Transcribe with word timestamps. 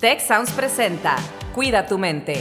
Tech 0.00 0.20
Sounds 0.20 0.52
presenta 0.52 1.16
Cuida 1.56 1.84
tu 1.88 1.98
mente. 1.98 2.36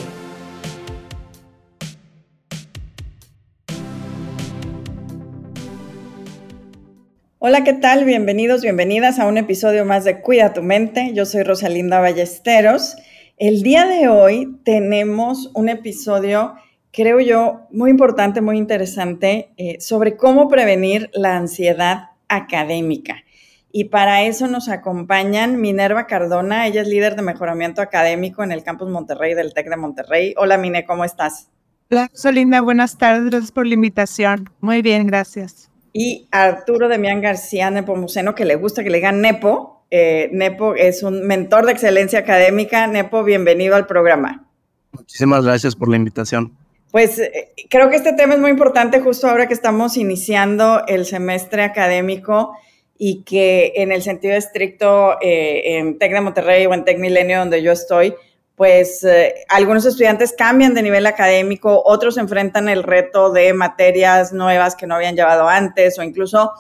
Hola, 7.39 7.63
¿qué 7.63 7.73
tal? 7.73 8.05
Bienvenidos, 8.05 8.61
bienvenidas 8.61 9.17
a 9.17 9.25
un 9.25 9.39
episodio 9.39 9.85
más 9.85 10.03
de 10.03 10.21
Cuida 10.21 10.53
tu 10.53 10.61
mente. 10.61 11.13
Yo 11.15 11.25
soy 11.25 11.41
Rosalinda 11.41 11.99
Ballesteros. 11.99 12.95
El 13.37 13.63
día 13.63 13.87
de 13.87 14.07
hoy 14.07 14.59
tenemos 14.63 15.49
un 15.55 15.69
episodio, 15.69 16.53
creo 16.91 17.19
yo, 17.21 17.61
muy 17.71 17.89
importante, 17.89 18.39
muy 18.39 18.59
interesante, 18.59 19.49
eh, 19.57 19.81
sobre 19.81 20.15
cómo 20.15 20.47
prevenir 20.47 21.09
la 21.11 21.35
ansiedad 21.35 22.11
académica. 22.27 23.23
Y 23.79 23.83
para 23.89 24.23
eso 24.23 24.47
nos 24.47 24.69
acompañan 24.69 25.61
Minerva 25.61 26.07
Cardona, 26.07 26.65
ella 26.65 26.81
es 26.81 26.87
líder 26.87 27.15
de 27.15 27.21
mejoramiento 27.21 27.79
académico 27.79 28.41
en 28.41 28.51
el 28.51 28.63
Campus 28.63 28.89
Monterrey 28.89 29.35
del 29.35 29.53
TEC 29.53 29.69
de 29.69 29.77
Monterrey. 29.77 30.33
Hola 30.35 30.57
Mine, 30.57 30.83
¿cómo 30.83 31.05
estás? 31.05 31.51
Hola, 31.91 32.09
Solinda, 32.11 32.61
buenas 32.61 32.97
tardes, 32.97 33.29
gracias 33.29 33.51
por 33.51 33.67
la 33.67 33.75
invitación. 33.75 34.49
Muy 34.61 34.81
bien, 34.81 35.05
gracias. 35.05 35.69
Y 35.93 36.27
Arturo 36.31 36.87
Demián 36.87 37.21
García 37.21 37.69
Nepomuceno, 37.69 38.33
que 38.33 38.45
le 38.45 38.55
gusta 38.55 38.83
que 38.83 38.89
le 38.89 38.97
digan 38.97 39.21
Nepo. 39.21 39.85
Eh, 39.91 40.31
Nepo 40.33 40.73
es 40.73 41.03
un 41.03 41.27
mentor 41.27 41.67
de 41.67 41.73
excelencia 41.73 42.17
académica. 42.17 42.87
Nepo, 42.87 43.23
bienvenido 43.23 43.75
al 43.75 43.85
programa. 43.85 44.49
Muchísimas 44.91 45.45
gracias 45.45 45.75
por 45.75 45.87
la 45.87 45.97
invitación. 45.97 46.57
Pues 46.89 47.19
eh, 47.19 47.53
creo 47.69 47.91
que 47.91 47.97
este 47.97 48.13
tema 48.13 48.33
es 48.33 48.39
muy 48.39 48.49
importante 48.49 49.01
justo 49.01 49.27
ahora 49.27 49.47
que 49.47 49.53
estamos 49.53 49.97
iniciando 49.97 50.81
el 50.87 51.05
semestre 51.05 51.61
académico 51.61 52.55
y 52.97 53.23
que 53.23 53.73
en 53.75 53.91
el 53.91 54.01
sentido 54.01 54.33
estricto 54.35 55.17
eh, 55.21 55.77
en 55.77 55.99
Tec 55.99 56.11
de 56.11 56.21
Monterrey 56.21 56.65
o 56.65 56.73
en 56.73 56.83
Tec 56.83 56.97
Milenio 56.97 57.39
donde 57.39 57.61
yo 57.61 57.71
estoy, 57.71 58.15
pues 58.55 59.03
eh, 59.03 59.35
algunos 59.49 59.85
estudiantes 59.85 60.33
cambian 60.35 60.73
de 60.73 60.81
nivel 60.81 61.05
académico, 61.05 61.83
otros 61.85 62.17
enfrentan 62.17 62.69
el 62.69 62.83
reto 62.83 63.31
de 63.31 63.53
materias 63.53 64.33
nuevas 64.33 64.75
que 64.75 64.87
no 64.87 64.95
habían 64.95 65.15
llevado 65.15 65.47
antes 65.47 65.99
o 65.99 66.03
incluso 66.03 66.53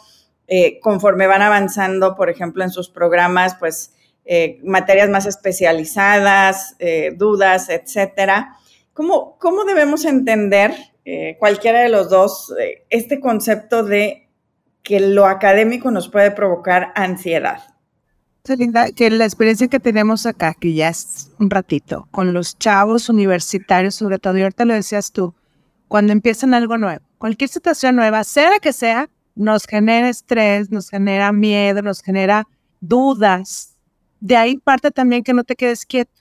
eh, 0.47 0.79
conforme 0.79 1.25
van 1.25 1.41
avanzando, 1.41 2.15
por 2.15 2.29
ejemplo, 2.29 2.63
en 2.63 2.69
sus 2.69 2.89
programas, 2.89 3.55
pues 3.55 3.93
materias 4.61 5.07
más 5.09 5.25
especializadas, 5.25 6.75
dudas, 7.15 7.69
etcétera. 7.69 8.57
¿Cómo, 8.91 9.37
¿Cómo 9.39 9.63
debemos 9.63 10.03
entender 10.03 10.73
cualquiera 11.39 11.79
de 11.79 11.87
los 11.87 12.09
dos 12.09 12.53
este 12.89 13.21
concepto 13.21 13.83
de 13.83 14.26
que 14.87 15.01
lo 15.01 15.25
académico 15.25 15.91
nos 15.91 16.07
puede 16.07 16.31
provocar 16.31 16.93
ansiedad. 16.95 17.59
Linda, 18.47 18.89
que 18.93 19.09
la 19.09 19.25
experiencia 19.25 19.67
que 19.67 19.81
tenemos 19.81 20.25
acá, 20.25 20.53
que 20.53 20.73
ya 20.73 20.87
es 20.87 21.29
un 21.39 21.49
ratito, 21.49 22.07
con 22.11 22.31
los 22.31 22.57
chavos 22.57 23.09
universitarios, 23.09 23.95
sobre 23.95 24.17
todo, 24.17 24.37
y 24.37 24.43
ahorita 24.43 24.63
lo 24.63 24.73
decías 24.73 25.11
tú, 25.11 25.35
cuando 25.89 26.13
empiezan 26.13 26.53
algo 26.53 26.77
nuevo, 26.77 27.03
cualquier 27.17 27.49
situación 27.49 27.97
nueva, 27.97 28.23
sea 28.23 28.49
la 28.49 28.59
que 28.59 28.71
sea, 28.71 29.09
nos 29.35 29.65
genera 29.65 30.07
estrés, 30.07 30.71
nos 30.71 30.89
genera 30.89 31.33
miedo, 31.33 31.81
nos 31.81 32.01
genera 32.01 32.47
dudas. 32.79 33.75
De 34.21 34.37
ahí 34.37 34.55
parte 34.55 34.89
también 34.89 35.21
que 35.21 35.33
no 35.33 35.43
te 35.43 35.57
quedes 35.57 35.85
quieto. 35.85 36.13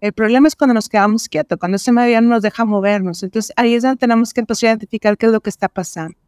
El 0.00 0.12
problema 0.12 0.48
es 0.48 0.56
cuando 0.56 0.74
nos 0.74 0.88
quedamos 0.88 1.28
quietos, 1.28 1.56
cuando 1.56 1.76
ese 1.76 1.92
medio 1.92 2.20
no 2.20 2.30
nos 2.30 2.42
deja 2.42 2.64
movernos. 2.64 3.22
Entonces 3.22 3.52
ahí 3.54 3.74
es 3.74 3.84
donde 3.84 3.98
tenemos 3.98 4.34
que 4.34 4.40
empezar 4.40 4.66
a 4.66 4.70
identificar 4.72 5.16
qué 5.16 5.26
es 5.26 5.32
lo 5.32 5.40
que 5.40 5.50
está 5.50 5.68
pasando 5.68 6.18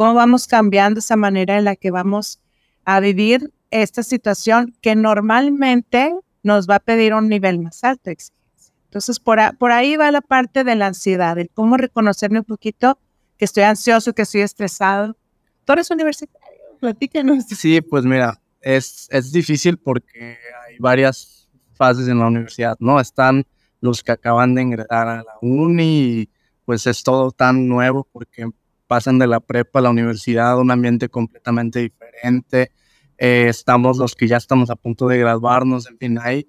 cómo 0.00 0.14
vamos 0.14 0.46
cambiando 0.46 1.00
esa 1.00 1.14
manera 1.14 1.58
en 1.58 1.66
la 1.66 1.76
que 1.76 1.90
vamos 1.90 2.40
a 2.86 3.00
vivir 3.00 3.52
esta 3.70 4.02
situación 4.02 4.74
que 4.80 4.96
normalmente 4.96 6.14
nos 6.42 6.66
va 6.66 6.76
a 6.76 6.80
pedir 6.80 7.12
un 7.12 7.28
nivel 7.28 7.58
más 7.58 7.84
alto 7.84 8.04
de 8.06 8.12
exigencia. 8.12 8.72
Entonces, 8.84 9.20
por, 9.20 9.38
por 9.58 9.72
ahí 9.72 9.98
va 9.98 10.10
la 10.10 10.22
parte 10.22 10.64
de 10.64 10.74
la 10.74 10.86
ansiedad, 10.86 11.38
el 11.38 11.50
cómo 11.50 11.76
reconocerme 11.76 12.38
un 12.38 12.46
poquito 12.46 12.98
que 13.36 13.44
estoy 13.44 13.64
ansioso, 13.64 14.14
que 14.14 14.22
estoy 14.22 14.40
estresado. 14.40 15.18
Tú 15.66 15.74
eres 15.74 15.90
universitario, 15.90 16.60
platícanos. 16.80 17.44
Sí, 17.44 17.82
pues 17.82 18.06
mira, 18.06 18.40
es, 18.62 19.06
es 19.10 19.30
difícil 19.30 19.76
porque 19.76 20.38
hay 20.66 20.78
varias 20.78 21.46
fases 21.74 22.08
en 22.08 22.20
la 22.20 22.28
universidad, 22.28 22.74
¿no? 22.80 22.98
Están 22.98 23.44
los 23.82 24.02
que 24.02 24.12
acaban 24.12 24.54
de 24.54 24.62
ingresar 24.62 25.08
a 25.08 25.16
la 25.16 25.34
uni 25.42 26.22
y 26.22 26.30
pues 26.64 26.86
es 26.86 27.02
todo 27.02 27.32
tan 27.32 27.68
nuevo 27.68 28.08
porque 28.10 28.48
pasan 28.90 29.20
de 29.20 29.28
la 29.28 29.38
prepa 29.38 29.78
a 29.78 29.82
la 29.82 29.90
universidad, 29.90 30.58
un 30.58 30.72
ambiente 30.72 31.08
completamente 31.08 31.78
diferente. 31.78 32.72
Eh, 33.18 33.46
estamos 33.48 33.98
los 33.98 34.16
que 34.16 34.26
ya 34.26 34.36
estamos 34.36 34.68
a 34.68 34.74
punto 34.74 35.06
de 35.06 35.16
graduarnos, 35.16 35.86
en 35.86 35.96
fin, 35.96 36.18
hay 36.20 36.48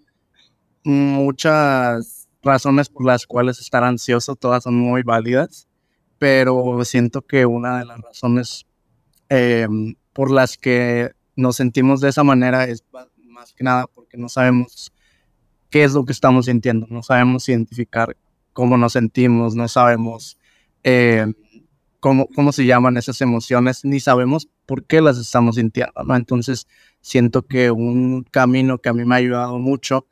muchas 0.83 2.27
razones 2.41 2.89
por 2.89 3.05
las 3.05 3.27
cuales 3.27 3.59
estar 3.59 3.83
ansioso, 3.83 4.35
todas 4.35 4.63
son 4.63 4.73
muy 4.73 5.03
válidas, 5.03 5.67
pero 6.17 6.83
siento 6.83 7.21
que 7.21 7.45
una 7.45 7.77
de 7.77 7.85
las 7.85 8.01
razones 8.01 8.65
em, 9.29 9.93
por 10.11 10.31
las 10.31 10.57
que 10.57 11.11
nos 11.35 11.57
sentimos 11.57 12.01
de 12.01 12.09
esa 12.09 12.23
manera 12.23 12.63
es 12.63 12.83
más 13.27 13.53
que 13.53 13.63
nada 13.63 13.85
porque 13.85 14.17
no 14.17 14.29
sabemos 14.29 14.91
qué 15.69 15.83
es 15.83 15.93
lo 15.93 16.05
que 16.05 16.13
estamos 16.13 16.47
sintiendo, 16.47 16.87
no 16.89 17.03
sabemos 17.03 17.47
identificar 17.49 18.17
cómo 18.51 18.77
nos 18.77 18.93
sentimos, 18.93 19.53
no 19.53 19.67
sabemos 19.67 20.39
eh, 20.83 21.31
cómo, 22.01 22.27
cómo 22.35 22.51
se 22.51 22.65
llaman 22.65 22.97
esas 22.97 23.21
emociones, 23.21 23.85
ni 23.85 24.01
sabemos 24.01 24.49
por 24.65 24.83
qué 24.83 24.99
las 24.99 25.17
estamos 25.17 25.55
sintiendo. 25.55 25.93
Entonces, 26.13 26.67
siento 26.99 27.43
que 27.43 27.71
un 27.71 28.23
camino 28.29 28.79
que 28.79 28.89
a 28.89 28.93
mí 28.93 29.05
me 29.05 29.15
ha 29.15 29.19
ayudado 29.19 29.59
mucho 29.59 30.07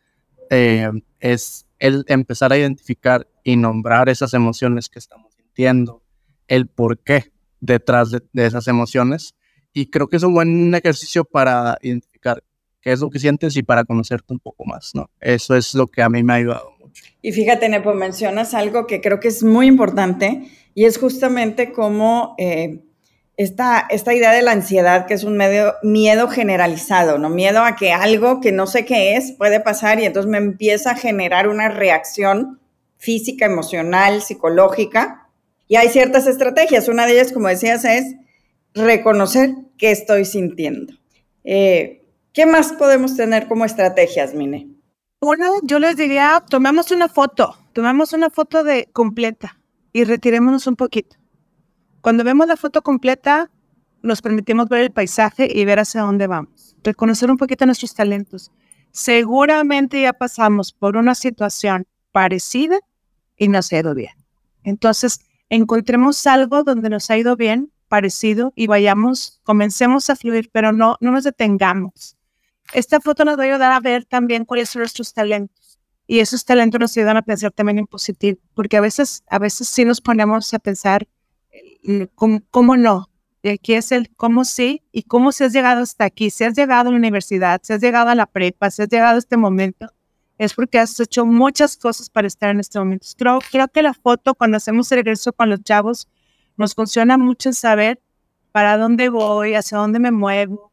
eh, 0.50 0.90
es 1.20 1.66
el 1.80 2.06
empezar 2.08 2.54
a 2.54 2.58
identificar 2.58 3.28
y 3.44 3.58
nombrar 3.58 4.08
esas 4.08 4.34
emociones 4.34 4.88
que 4.88 5.00
estamos 5.00 5.34
sintiendo, 5.34 6.04
el 6.48 6.68
por 6.68 7.00
qué 7.00 7.34
detrás 7.60 8.12
de, 8.12 8.22
de 8.32 8.46
esas 8.46 8.68
emociones. 8.68 9.36
Y 9.74 9.88
creo 9.88 10.08
que 10.08 10.18
es 10.18 10.24
un 10.24 10.34
buen 10.34 10.74
ejercicio 10.76 11.26
para 11.26 11.78
identificar 11.82 12.44
qué 12.82 12.92
es 12.92 13.00
lo 13.00 13.10
que 13.10 13.20
sientes 13.20 13.58
y 13.58 13.64
para 13.64 13.84
conocerte 13.84 14.32
un 14.32 14.40
poco 14.40 14.64
más, 14.66 14.92
¿no? 14.94 15.10
Eso 15.20 15.56
es 15.56 15.74
lo 15.74 15.88
que 15.88 16.04
a 16.04 16.10
mí 16.10 16.24
me 16.24 16.34
ha 16.34 16.36
ayudado 16.38 16.79
Y 17.22 17.32
fíjate, 17.32 17.70
Nepo, 17.70 17.94
mencionas 17.94 18.54
algo 18.54 18.88
que 18.88 19.02
creo 19.02 19.20
que 19.20 19.28
es 19.28 19.44
muy 19.44 19.68
importante 19.68 20.44
y 20.74 20.86
es 20.86 20.98
justamente 20.98 21.72
como 21.72 22.36
eh, 22.38 22.80
esta, 23.38 23.86
esta, 23.90 24.14
idea 24.14 24.34
de 24.34 24.42
la 24.42 24.52
ansiedad, 24.52 25.06
que 25.06 25.14
es 25.14 25.24
un 25.24 25.38
miedo 25.84 26.28
generalizado, 26.28 27.18
¿no? 27.18 27.30
Miedo 27.30 27.64
a 27.64 27.76
que 27.76 27.92
algo 27.92 28.42
que 28.42 28.52
no 28.52 28.68
sé 28.68 28.86
qué 28.86 29.16
es 29.16 29.32
puede 29.34 29.60
pasar 29.60 30.00
y 30.00 30.06
entonces 30.06 30.30
me 30.30 30.38
empieza 30.38 30.92
a 30.92 30.96
generar 30.96 31.48
una 31.48 31.70
reacción 31.70 32.60
física, 32.98 33.46
emocional, 33.46 34.22
psicológica. 34.22 35.30
Y 35.68 35.78
hay 35.78 35.90
ciertas 35.90 36.28
estrategias. 36.28 36.88
Una 36.88 37.06
de 37.06 37.14
ellas, 37.14 37.32
como 37.32 37.48
decías, 37.48 37.86
es 37.86 38.16
reconocer 38.74 39.52
qué 39.78 39.92
estoy 39.92 40.26
sintiendo. 40.26 40.94
Eh, 41.44 42.04
¿Qué 42.34 42.46
más 42.46 42.74
podemos 42.74 43.16
tener 43.16 43.48
como 43.48 43.66
estrategias, 43.66 44.34
Mine? 44.34 44.69
Bueno, 45.22 45.52
yo 45.64 45.80
les 45.80 45.98
diría, 45.98 46.42
tomemos 46.50 46.92
una 46.92 47.10
foto, 47.10 47.54
tomemos 47.74 48.14
una 48.14 48.30
foto 48.30 48.64
de 48.64 48.88
completa 48.94 49.60
y 49.92 50.06
retirémonos 50.06 50.66
un 50.66 50.78
poquito. 50.78 51.18
Cuando 52.00 52.24
vemos 52.24 52.48
la 52.48 52.56
foto 52.56 52.82
completa, 52.82 53.52
nos 54.02 54.22
permitimos 54.22 54.70
ver 54.70 54.80
el 54.80 54.92
paisaje 54.92 55.50
y 55.54 55.66
ver 55.66 55.80
hacia 55.80 56.04
dónde 56.04 56.28
vamos. 56.28 56.78
Reconocer 56.86 57.30
un 57.30 57.36
poquito 57.36 57.66
nuestros 57.66 57.94
talentos. 57.94 58.54
Seguramente 58.92 60.02
ya 60.02 60.14
pasamos 60.14 60.72
por 60.72 60.96
una 60.96 61.14
situación 61.16 61.86
parecida 62.14 62.80
y 63.36 63.50
nos 63.50 63.74
ha 63.74 63.80
ido 63.80 63.94
bien. 63.94 64.14
Entonces, 64.64 65.20
encontremos 65.50 66.26
algo 66.28 66.64
donde 66.64 66.90
nos 66.90 67.10
ha 67.10 67.18
ido 67.18 67.36
bien, 67.36 67.74
parecido, 67.90 68.54
y 68.56 68.68
vayamos, 68.68 69.42
comencemos 69.44 70.10
a 70.10 70.16
fluir, 70.16 70.50
pero 70.54 70.72
no, 70.72 70.96
no 71.02 71.12
nos 71.12 71.26
detengamos. 71.26 72.16
Esta 72.74 73.00
foto 73.00 73.26
nos 73.26 73.38
va 73.38 73.44
a 73.44 73.46
ayudar 73.48 73.72
a 73.72 73.80
ver 73.80 74.06
también 74.06 74.46
cuáles 74.46 74.70
son 74.70 74.82
nuestros 74.82 75.14
talentos 75.14 75.60
y 76.10 76.22
esos 76.22 76.44
talentos 76.44 76.80
nos 76.80 76.98
ayudan 76.98 77.18
a 77.18 77.22
pensar 77.22 77.52
también 77.52 77.78
en 77.78 77.86
positivo, 77.86 78.40
porque 78.56 78.78
a 78.78 78.82
veces, 78.82 79.24
a 79.28 79.38
veces 79.38 79.70
sí 79.70 79.86
nos 79.86 80.02
ponemos 80.02 80.52
a 80.56 80.58
pensar, 80.58 81.08
eh, 81.52 82.08
¿cómo, 82.16 82.78
no? 82.78 83.12
Y 83.44 83.50
aquí 83.50 83.76
es 83.76 83.92
el 83.92 84.10
cómo 84.16 84.44
sí 84.44 84.82
y 84.92 85.04
cómo 85.04 85.32
se 85.32 85.46
has 85.46 85.54
llegado 85.54 85.84
hasta 85.84 86.06
aquí. 86.06 86.32
Si 86.32 86.44
has 86.44 86.56
llegado 86.56 86.90
a 86.90 86.92
la 86.92 86.98
universidad, 86.98 87.62
si 87.64 87.74
has 87.74 87.82
llegado 87.82 88.10
a 88.10 88.16
la 88.16 88.26
prepa, 88.26 88.72
si 88.72 88.82
has 88.82 88.90
llegado 88.90 89.18
a 89.18 89.20
este 89.20 89.38
momento, 89.38 89.86
es 90.40 90.56
porque 90.56 90.80
has 90.80 91.00
hecho 91.00 91.28
muchas 91.28 91.78
cosas 91.78 92.10
para 92.10 92.26
estar 92.26 92.50
en 92.50 92.60
este 92.60 92.80
momento. 92.80 93.06
Creo, 93.16 93.38
creo 93.52 93.68
que 93.68 93.84
la 93.84 93.94
foto, 93.94 94.34
cuando 94.34 94.58
hacemos 94.58 94.92
el 94.92 94.98
regreso 94.98 95.32
con 95.32 95.52
los 95.52 95.62
chavos, 95.62 96.08
nos 96.58 96.74
funciona 96.74 97.20
mucho 97.20 97.50
en 97.50 97.54
saber 97.54 98.02
para 98.52 98.80
dónde 98.80 99.10
voy, 99.10 99.54
hacia 99.54 99.78
dónde 99.78 100.00
me 100.00 100.10
muevo, 100.10 100.69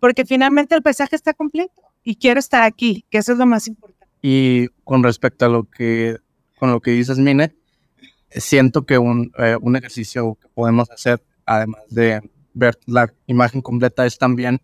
porque 0.00 0.24
finalmente 0.24 0.74
el 0.74 0.82
paisaje 0.82 1.16
está 1.16 1.34
completo 1.34 1.82
y 2.02 2.16
quiero 2.16 2.40
estar 2.40 2.62
aquí, 2.62 3.04
que 3.10 3.18
eso 3.18 3.32
es 3.32 3.38
lo 3.38 3.46
más 3.46 3.66
importante. 3.68 4.06
Y 4.22 4.68
con 4.84 5.02
respecto 5.02 5.46
a 5.46 5.48
lo 5.48 5.64
que, 5.64 6.16
con 6.58 6.70
lo 6.70 6.80
que 6.80 6.92
dices, 6.92 7.18
Mine, 7.18 7.54
siento 8.30 8.84
que 8.86 8.98
un, 8.98 9.32
eh, 9.38 9.56
un 9.60 9.76
ejercicio 9.76 10.36
que 10.40 10.48
podemos 10.48 10.90
hacer, 10.90 11.22
además 11.44 11.82
de 11.88 12.20
ver 12.54 12.78
la 12.86 13.12
imagen 13.26 13.60
completa, 13.60 14.06
es 14.06 14.18
también 14.18 14.60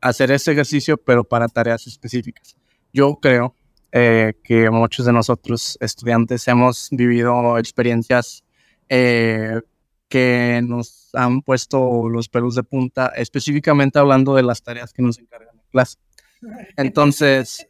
hacer 0.00 0.30
ese 0.30 0.52
ejercicio, 0.52 0.96
pero 0.96 1.24
para 1.24 1.48
tareas 1.48 1.86
específicas. 1.86 2.56
Yo 2.92 3.16
creo 3.16 3.54
eh, 3.92 4.34
que 4.44 4.70
muchos 4.70 5.06
de 5.06 5.12
nosotros 5.12 5.78
estudiantes 5.80 6.46
hemos 6.48 6.88
vivido 6.90 7.58
experiencias 7.58 8.44
eh, 8.88 9.60
que 10.08 10.60
nos 10.64 11.10
han 11.12 11.42
puesto 11.42 12.08
los 12.08 12.28
pelos 12.28 12.54
de 12.54 12.62
punta, 12.62 13.08
específicamente 13.08 13.98
hablando 13.98 14.34
de 14.34 14.42
las 14.42 14.62
tareas 14.62 14.92
que 14.92 15.02
nos 15.02 15.18
encargan 15.18 15.56
en 15.56 15.66
clase. 15.70 15.98
Entonces, 16.76 17.66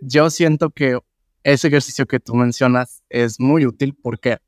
yo 0.00 0.30
siento 0.30 0.70
que 0.70 0.98
ese 1.44 1.68
ejercicio 1.68 2.06
que 2.06 2.20
tú 2.20 2.34
mencionas 2.34 3.02
es 3.08 3.40
muy 3.40 3.66
útil. 3.66 3.94
¿Por 3.94 4.20
qué? 4.20 4.38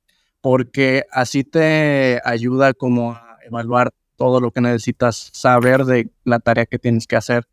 Porque 0.41 1.05
así 1.11 1.45
te 1.45 2.21
ayuda 2.25 2.75
como 2.75 3.13
a 3.13 3.39
evaluar 3.45 3.93
todo 4.17 4.41
lo 4.41 4.51
que 4.53 4.61
necesitas 4.61 5.31
saber 5.33 5.85
de 5.85 6.11
la 6.25 6.39
tarea 6.39 6.67
que 6.67 6.79
tienes 6.79 7.07
que 7.07 7.17
hacer, 7.17 7.47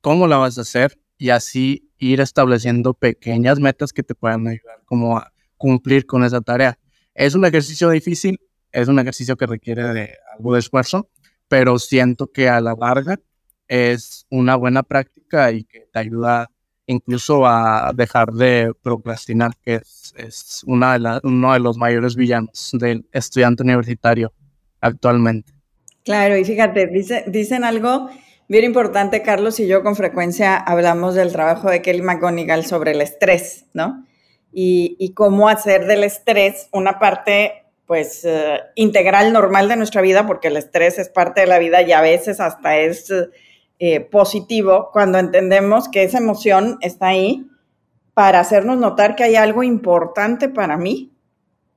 cómo 0.00 0.26
la 0.26 0.36
vas 0.36 0.58
a 0.58 0.62
hacer 0.62 0.98
y 1.16 1.30
así 1.30 1.90
ir 1.98 2.20
estableciendo 2.20 2.94
pequeñas 2.94 3.60
metas 3.60 3.92
que 3.92 4.02
te 4.02 4.14
puedan 4.14 4.46
ayudar 4.46 4.82
como 4.84 5.16
a 5.16 5.32
cumplir 5.56 6.04
con 6.04 6.24
esa 6.24 6.40
tarea. 6.40 6.78
Es 7.14 7.34
un 7.34 7.44
ejercicio 7.44 7.88
difícil, 7.90 8.40
es 8.72 8.88
un 8.88 8.98
ejercicio 8.98 9.36
que 9.36 9.46
requiere 9.46 9.84
de 9.92 10.16
algo 10.36 10.54
de 10.54 10.60
esfuerzo, 10.60 11.08
pero 11.48 11.78
siento 11.78 12.32
que 12.32 12.48
a 12.48 12.60
la 12.60 12.74
larga 12.74 13.20
es 13.68 14.26
una 14.30 14.56
buena 14.56 14.82
práctica 14.82 15.52
y 15.52 15.64
que 15.64 15.86
te 15.92 15.98
ayuda 15.98 16.50
incluso 16.86 17.46
a 17.46 17.92
dejar 17.94 18.32
de 18.32 18.72
procrastinar, 18.82 19.52
que 19.62 19.76
es, 19.76 20.62
uno 20.66 21.52
de 21.52 21.60
los 21.60 21.76
mayores 21.76 22.16
villanos 22.16 22.70
del 22.72 23.06
estudiante 23.12 23.62
universitario 23.62 24.32
actualmente. 24.80 25.52
Claro, 26.04 26.36
y 26.36 26.44
fíjate, 26.44 26.88
dice, 26.88 27.24
dicen 27.28 27.64
algo 27.64 28.10
bien 28.48 28.64
importante, 28.64 29.22
Carlos 29.22 29.60
y 29.60 29.66
yo 29.66 29.82
con 29.82 29.96
frecuencia 29.96 30.56
hablamos 30.56 31.14
del 31.14 31.32
trabajo 31.32 31.70
de 31.70 31.80
Kelly 31.80 32.02
McGonigal 32.02 32.66
sobre 32.66 32.90
el 32.90 33.00
estrés, 33.00 33.66
¿no? 33.72 34.04
Y, 34.52 35.14
cómo 35.14 35.48
hacer 35.48 35.86
del 35.86 36.04
estrés 36.04 36.68
una 36.72 36.98
parte, 36.98 37.61
pues, 37.92 38.24
eh, 38.24 38.58
integral, 38.74 39.34
normal 39.34 39.68
de 39.68 39.76
nuestra 39.76 40.00
vida, 40.00 40.26
porque 40.26 40.48
el 40.48 40.56
estrés 40.56 40.98
es 40.98 41.10
parte 41.10 41.42
de 41.42 41.46
la 41.46 41.58
vida 41.58 41.82
y 41.82 41.92
a 41.92 42.00
veces 42.00 42.40
hasta 42.40 42.78
es 42.78 43.12
eh, 43.78 44.00
positivo 44.00 44.88
cuando 44.94 45.18
entendemos 45.18 45.90
que 45.90 46.02
esa 46.02 46.16
emoción 46.16 46.78
está 46.80 47.08
ahí 47.08 47.46
para 48.14 48.40
hacernos 48.40 48.78
notar 48.78 49.14
que 49.14 49.24
hay 49.24 49.36
algo 49.36 49.62
importante 49.62 50.48
para 50.48 50.78
mí 50.78 51.12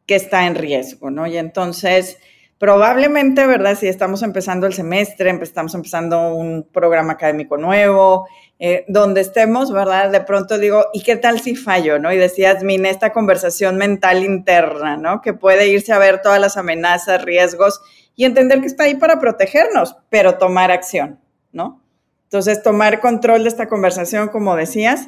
que 0.06 0.16
está 0.16 0.48
en 0.48 0.56
riesgo, 0.56 1.12
¿no? 1.12 1.28
Y 1.28 1.36
entonces 1.36 2.18
Probablemente, 2.66 3.46
¿verdad? 3.46 3.78
Si 3.78 3.88
estamos 3.88 4.24
empezando 4.24 4.66
el 4.66 4.74
semestre, 4.74 5.30
estamos 5.44 5.76
empezando 5.76 6.34
un 6.34 6.64
programa 6.64 7.14
académico 7.14 7.58
nuevo, 7.58 8.28
eh, 8.58 8.86
donde 8.88 9.22
estemos, 9.22 9.72
¿verdad? 9.72 10.10
De 10.10 10.22
pronto 10.22 10.58
digo, 10.58 10.88
¿y 10.92 11.04
qué 11.04 11.16
tal 11.16 11.40
si 11.40 11.56
fallo, 11.56 12.00
no? 12.00 12.12
Y 12.12 12.18
decías, 12.18 12.64
Min, 12.64 12.88
esta 12.88 13.14
conversación 13.14 13.78
mental 13.78 14.24
interna, 14.24 14.98
¿no? 14.98 15.22
Que 15.22 15.34
puede 15.34 15.68
irse 15.68 15.94
a 15.94 16.00
ver 16.00 16.24
todas 16.24 16.42
las 16.42 16.58
amenazas, 16.58 17.24
riesgos 17.24 17.82
y 18.16 18.26
entender 18.26 18.62
que 18.62 18.66
está 18.66 18.86
ahí 18.86 18.96
para 18.96 19.20
protegernos, 19.20 19.98
pero 20.10 20.40
tomar 20.40 20.72
acción, 20.72 21.20
¿no? 21.52 21.84
Entonces, 22.24 22.64
tomar 22.64 23.00
control 23.00 23.44
de 23.44 23.50
esta 23.50 23.68
conversación, 23.68 24.30
como 24.30 24.56
decías, 24.56 25.08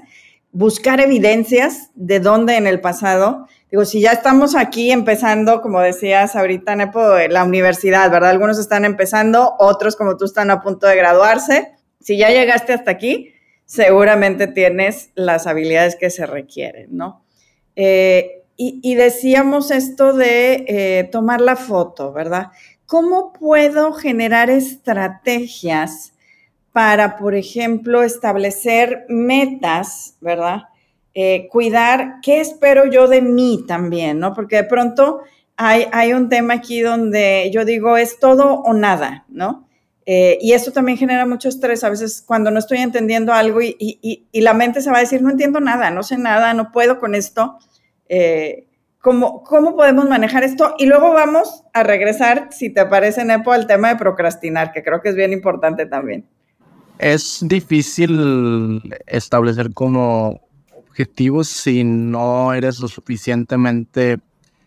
buscar 0.51 1.01
evidencias 1.01 1.89
de 1.95 2.19
dónde 2.19 2.55
en 2.55 2.67
el 2.67 2.81
pasado 2.81 3.47
digo, 3.69 3.85
si 3.85 4.01
ya 4.01 4.11
estamos 4.11 4.55
aquí 4.55 4.91
empezando, 4.91 5.61
como 5.61 5.79
decías 5.81 6.35
ahorita, 6.35 6.75
Nepo, 6.75 7.01
la 7.29 7.43
universidad, 7.43 8.09
¿verdad? 8.11 8.31
Algunos 8.31 8.59
están 8.59 8.85
empezando, 8.85 9.55
otros 9.59 9.95
como 9.95 10.17
tú 10.17 10.25
están 10.25 10.51
a 10.51 10.61
punto 10.61 10.87
de 10.87 10.95
graduarse. 10.95 11.73
Si 11.99 12.17
ya 12.17 12.29
llegaste 12.29 12.73
hasta 12.73 12.91
aquí, 12.91 13.33
seguramente 13.65 14.47
tienes 14.47 15.11
las 15.15 15.45
habilidades 15.45 15.95
que 15.95 16.09
se 16.09 16.25
requieren, 16.25 16.89
¿no? 16.91 17.23
Eh, 17.75 18.43
y, 18.59 18.95
decíamos 18.95 19.69
esto 19.69 20.13
de 20.13 20.65
eh, 20.67 21.03
tomar 21.11 21.41
la 21.41 21.55
foto, 21.55 22.11
¿verdad? 22.11 22.47
¿Cómo 22.87 23.31
puedo 23.31 23.93
generar 23.93 24.49
estrategias 24.49 26.13
para, 26.71 27.17
por 27.17 27.35
ejemplo, 27.35 28.01
establecer 28.01 29.05
metas, 29.09 30.15
¿verdad? 30.21 30.63
Eh, 31.19 31.47
cuidar 31.49 32.19
qué 32.21 32.39
espero 32.39 32.85
yo 32.85 33.07
de 33.07 33.23
mí 33.23 33.65
también, 33.67 34.19
¿no? 34.19 34.35
Porque 34.35 34.57
de 34.57 34.65
pronto 34.65 35.21
hay, 35.55 35.87
hay 35.91 36.13
un 36.13 36.29
tema 36.29 36.53
aquí 36.53 36.81
donde 36.81 37.49
yo 37.51 37.65
digo, 37.65 37.97
es 37.97 38.19
todo 38.19 38.61
o 38.61 38.75
nada, 38.75 39.25
¿no? 39.27 39.67
Eh, 40.05 40.37
y 40.41 40.53
eso 40.53 40.71
también 40.71 40.95
genera 40.95 41.25
mucho 41.25 41.49
estrés 41.49 41.83
a 41.83 41.89
veces 41.89 42.23
cuando 42.23 42.51
no 42.51 42.59
estoy 42.59 42.77
entendiendo 42.77 43.33
algo 43.33 43.63
y, 43.63 43.75
y, 43.79 44.27
y, 44.31 44.41
la 44.41 44.53
mente 44.53 44.79
se 44.79 44.91
va 44.91 44.97
a 44.97 44.99
decir, 44.99 45.23
no 45.23 45.31
entiendo 45.31 45.59
nada, 45.59 45.89
no 45.89 46.03
sé 46.03 46.19
nada, 46.19 46.53
no 46.53 46.71
puedo 46.71 46.99
con 46.99 47.15
esto. 47.15 47.57
Eh, 48.09 48.67
¿cómo, 49.01 49.43
¿Cómo 49.43 49.75
podemos 49.75 50.07
manejar 50.07 50.43
esto? 50.43 50.75
Y 50.77 50.85
luego 50.85 51.13
vamos 51.13 51.63
a 51.73 51.81
regresar, 51.81 52.49
si 52.51 52.69
te 52.69 52.85
parece, 52.85 53.25
Nepo, 53.25 53.53
al 53.53 53.65
tema 53.65 53.89
de 53.89 53.95
procrastinar, 53.95 54.71
que 54.71 54.83
creo 54.83 55.01
que 55.01 55.09
es 55.09 55.15
bien 55.15 55.33
importante 55.33 55.87
también. 55.87 56.27
Es 56.99 57.39
difícil 57.41 58.83
establecer 59.07 59.73
como 59.73 60.46
objetivos 60.97 61.47
si 61.47 61.83
no 61.83 62.53
eres 62.53 62.79
lo 62.79 62.87
suficientemente 62.87 64.17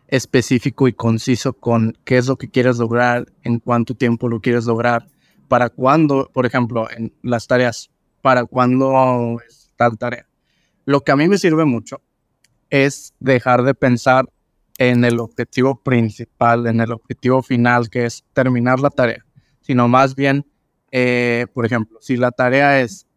específico 0.06 0.86
y 0.86 0.92
conciso 0.92 1.54
con 1.54 1.98
qué 2.04 2.18
es 2.18 2.28
lo 2.28 2.36
que 2.36 2.48
quieres 2.48 2.78
lograr, 2.78 3.26
en 3.42 3.58
cuánto 3.58 3.96
tiempo 3.96 4.28
lo 4.28 4.40
quieres 4.40 4.64
lograr, 4.66 5.08
para 5.48 5.70
cuándo, 5.70 6.30
por 6.32 6.46
ejemplo, 6.46 6.88
en 6.88 7.12
las 7.22 7.48
tareas, 7.48 7.90
para 8.22 8.44
cuándo 8.44 9.38
es 9.48 9.72
tal 9.74 9.98
tarea. 9.98 10.28
Lo 10.84 11.00
que 11.00 11.10
a 11.10 11.16
mí 11.16 11.26
me 11.26 11.36
sirve 11.36 11.64
mucho 11.64 12.00
es 12.70 13.12
dejar 13.18 13.64
de 13.64 13.74
pensar 13.74 14.26
en 14.78 15.04
el 15.04 15.18
objetivo 15.18 15.82
principal, 15.82 16.68
en 16.68 16.80
el 16.80 16.92
objetivo 16.92 17.42
final, 17.42 17.90
que 17.90 18.04
es 18.04 18.22
terminar 18.34 18.78
la 18.78 18.90
tarea, 18.90 19.26
sino 19.62 19.88
más 19.88 20.14
bien, 20.14 20.46
eh, 20.92 21.48
por 21.52 21.66
ejemplo, 21.66 21.98
si 22.00 22.16
la 22.16 22.30
tarea 22.30 22.80
es 22.80 23.08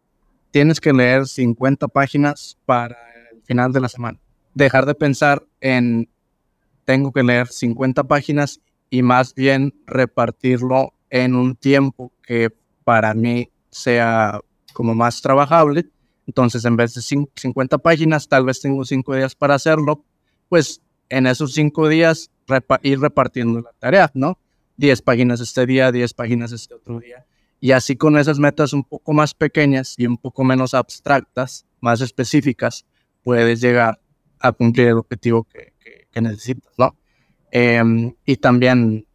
tienes 0.54 0.80
que 0.80 0.92
leer 0.92 1.26
50 1.26 1.88
páginas 1.88 2.56
para 2.64 2.96
el 3.32 3.42
final 3.42 3.72
de 3.72 3.80
la 3.80 3.88
semana. 3.88 4.20
Dejar 4.54 4.86
de 4.86 4.94
pensar 4.94 5.44
en 5.60 6.08
tengo 6.84 7.10
que 7.10 7.24
leer 7.24 7.48
50 7.48 8.04
páginas 8.04 8.60
y 8.88 9.02
más 9.02 9.34
bien 9.34 9.74
repartirlo 9.84 10.94
en 11.10 11.34
un 11.34 11.56
tiempo 11.56 12.12
que 12.22 12.50
para 12.84 13.14
mí 13.14 13.50
sea 13.70 14.38
como 14.72 14.94
más 14.94 15.20
trabajable. 15.20 15.86
Entonces, 16.24 16.64
en 16.64 16.76
vez 16.76 16.94
de 16.94 17.02
50 17.02 17.78
páginas, 17.78 18.28
tal 18.28 18.44
vez 18.44 18.60
tengo 18.60 18.84
5 18.84 19.12
días 19.12 19.34
para 19.34 19.56
hacerlo, 19.56 20.04
pues 20.48 20.80
en 21.08 21.26
esos 21.26 21.52
5 21.52 21.88
días 21.88 22.30
ir 22.82 23.00
repartiendo 23.00 23.60
la 23.60 23.72
tarea, 23.80 24.08
¿no? 24.14 24.38
10 24.76 25.02
páginas 25.02 25.40
este 25.40 25.66
día, 25.66 25.90
10 25.90 26.14
páginas 26.14 26.52
este 26.52 26.74
otro 26.74 27.00
día. 27.00 27.26
Y 27.64 27.72
así 27.72 27.96
con 27.96 28.18
esas 28.18 28.38
metas 28.38 28.74
un 28.74 28.84
poco 28.84 29.14
más 29.14 29.32
pequeñas 29.32 29.94
y 29.96 30.06
un 30.06 30.18
poco 30.18 30.44
menos 30.44 30.74
abstractas, 30.74 31.64
más 31.80 32.02
específicas, 32.02 32.84
puedes 33.22 33.62
llegar 33.62 33.98
a 34.38 34.52
cumplir 34.52 34.88
el 34.88 34.98
objetivo 34.98 35.44
que, 35.44 35.72
necesitas, 36.20 36.74
¿no? 36.76 36.94
Em, 37.50 38.14
y 38.26 38.36
también, 38.36 39.06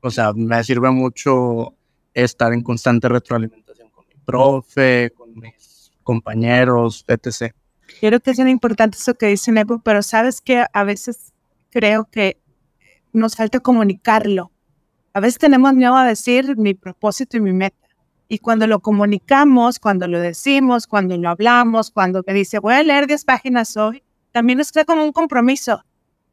o 0.00 0.10
sea, 0.10 0.32
me 0.32 0.64
sirve 0.64 0.90
mucho 0.90 1.74
estar 2.14 2.54
en 2.54 2.62
constante 2.62 3.06
retroalimentación 3.06 3.90
con 3.90 4.06
mi 4.08 4.14
profe, 4.24 5.12
con 5.14 5.38
mis 5.38 5.92
compañeros, 6.02 7.04
etc. 7.06 7.52
Creo 8.00 8.18
que 8.18 8.30
es 8.30 8.38
bien 8.38 8.48
importante 8.48 8.96
eso 8.96 9.12
que 9.12 9.26
dice 9.26 9.52
Nebo, 9.52 9.82
pero 9.82 10.02
sabes 10.02 10.40
que 10.40 10.64
a 10.72 10.84
veces 10.84 11.34
creo 11.68 12.08
que 12.10 12.40
nos 13.12 13.36
falta 13.36 13.60
comunicarlo. 13.60 14.50
A 15.12 15.20
veces 15.20 15.38
tenemos 15.38 15.74
miedo 15.74 15.94
a 15.94 16.06
decir 16.06 16.56
mi 16.56 16.72
propósito 16.72 17.36
y 17.36 17.40
mi 17.40 17.52
meta. 17.52 17.89
Y 18.32 18.38
cuando 18.38 18.68
lo 18.68 18.78
comunicamos, 18.78 19.80
cuando 19.80 20.06
lo 20.06 20.20
decimos, 20.20 20.86
cuando 20.86 21.16
lo 21.18 21.30
hablamos, 21.30 21.90
cuando 21.90 22.22
me 22.24 22.32
dice, 22.32 22.60
voy 22.60 22.74
a 22.74 22.82
leer 22.84 23.08
10 23.08 23.24
páginas 23.24 23.76
hoy, 23.76 24.04
también 24.30 24.58
nos 24.58 24.70
crea 24.70 24.84
como 24.84 25.02
un 25.02 25.10
compromiso. 25.10 25.82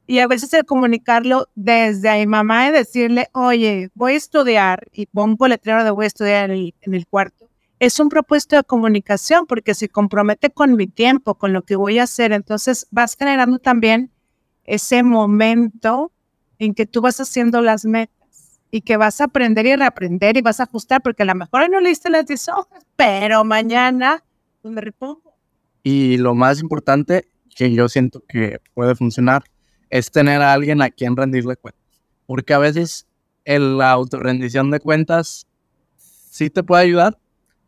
Y 0.06 0.20
a 0.20 0.28
veces 0.28 0.54
el 0.54 0.64
comunicarlo 0.64 1.50
desde 1.56 2.08
a 2.10 2.18
mi 2.18 2.28
mamá 2.28 2.68
y 2.68 2.72
decirle, 2.72 3.30
oye, 3.34 3.90
voy 3.96 4.14
a 4.14 4.18
estudiar 4.18 4.88
y 4.94 5.08
pongo 5.08 5.48
letrero 5.48 5.84
de 5.84 5.90
voy 5.90 6.04
a 6.04 6.08
estudiar 6.08 6.52
en 6.52 6.58
el, 6.58 6.76
en 6.82 6.94
el 6.94 7.08
cuarto, 7.08 7.50
es 7.80 8.00
un 8.00 8.10
propuesto 8.10 8.56
de 8.56 8.64
comunicación 8.64 9.48
porque 9.48 9.74
se 9.74 9.90
compromete 9.90 10.52
con 10.52 10.76
mi 10.76 10.86
tiempo, 10.86 11.34
con 11.34 11.52
lo 11.52 11.64
que 11.64 11.76
voy 11.76 11.98
a 11.98 12.04
hacer. 12.04 12.32
Entonces 12.32 12.86
vas 12.92 13.16
generando 13.18 13.58
también 13.58 14.12
ese 14.66 15.02
momento 15.02 16.12
en 16.60 16.76
que 16.76 16.86
tú 16.86 17.02
vas 17.02 17.20
haciendo 17.20 17.62
las 17.62 17.86
metas 17.86 18.17
y 18.72 18.82
que 18.82 18.98
vas 18.98 19.22
a 19.22 19.26
aprender 19.26 19.66
y 19.66 19.76
reaprender 19.76 20.38
y 20.38 20.42
vas 20.42 20.60
a 20.60 20.64
ajustar, 20.64 21.02
porque 21.02 21.24
a 21.24 21.26
lo 21.26 21.36
mejor 21.36 21.62
hoy 21.62 21.70
no 21.70 21.80
leíste 21.80 22.10
las 22.10 22.26
10 22.26 22.50
hojas, 22.50 22.86
pero 22.96 23.44
mañana 23.44 24.24
pues 24.62 24.74
me 24.74 24.82
repongo. 24.82 25.36
Y 25.84 26.18
lo 26.18 26.36
más 26.36 26.60
importante 26.60 27.28
que 27.56 27.72
yo 27.72 27.88
siento 27.88 28.24
que 28.28 28.60
puede 28.74 28.96
funcionar 28.96 29.44
es 29.90 30.12
tener 30.12 30.42
a 30.42 30.54
alguien 30.54 30.82
a 30.82 30.90
quien 30.90 31.16
rendirle 31.16 31.56
cuentas. 31.56 32.02
Porque 32.26 32.54
a 32.54 32.58
veces 32.58 33.08
la 33.46 33.92
autorrendición 33.92 34.70
de 34.72 34.82
cuentas 34.82 35.48
sí 35.96 36.50
te 36.50 36.64
puede 36.64 36.84
ayudar, 36.84 37.18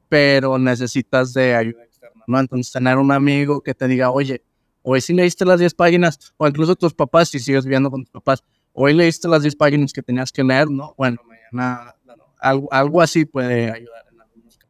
pero 0.09 0.57
necesitas 0.57 1.33
de 1.33 1.55
ayuda 1.55 1.83
externa, 1.85 2.23
¿no? 2.27 2.39
Entonces 2.39 2.73
tener 2.73 2.97
un 2.97 3.11
amigo 3.11 3.61
que 3.61 3.73
te 3.73 3.87
diga, 3.87 4.11
oye, 4.11 4.43
hoy 4.81 4.99
sí 4.99 5.13
leíste 5.13 5.45
las 5.45 5.59
10 5.59 5.73
páginas, 5.75 6.33
o 6.37 6.47
incluso 6.47 6.75
tus 6.75 6.93
papás, 6.93 7.29
si 7.29 7.39
sigues 7.39 7.65
viendo 7.65 7.89
con 7.89 8.03
tus 8.03 8.11
papás, 8.11 8.43
hoy 8.73 8.93
leíste 8.93 9.27
las 9.27 9.41
10 9.41 9.55
páginas 9.55 9.93
que 9.93 10.01
tenías 10.01 10.31
que 10.31 10.43
leer, 10.43 10.69
¿no? 10.69 10.93
Bueno, 10.97 11.17
mañana, 11.25 11.95
algo, 12.39 12.67
algo 12.71 13.01
así 13.01 13.25
puede 13.25 13.71
ayudar. 13.71 13.99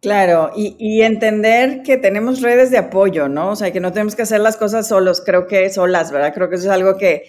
Claro, 0.01 0.51
y, 0.55 0.77
y, 0.79 1.01
entender 1.01 1.83
que 1.83 1.97
tenemos 1.97 2.41
redes 2.41 2.71
de 2.71 2.77
apoyo, 2.77 3.27
¿no? 3.27 3.49
O 3.49 3.55
sea, 3.57 3.73
que 3.73 3.81
no 3.81 3.91
tenemos 3.91 4.15
que 4.15 4.21
hacer 4.21 4.39
las 4.39 4.55
cosas 4.55 4.87
solos, 4.87 5.21
creo 5.25 5.45
que 5.45 5.69
solas, 5.69 6.09
¿verdad? 6.09 6.33
Creo 6.33 6.49
que 6.49 6.55
eso 6.55 6.67
es 6.67 6.71
algo 6.71 6.97
que, 6.97 7.23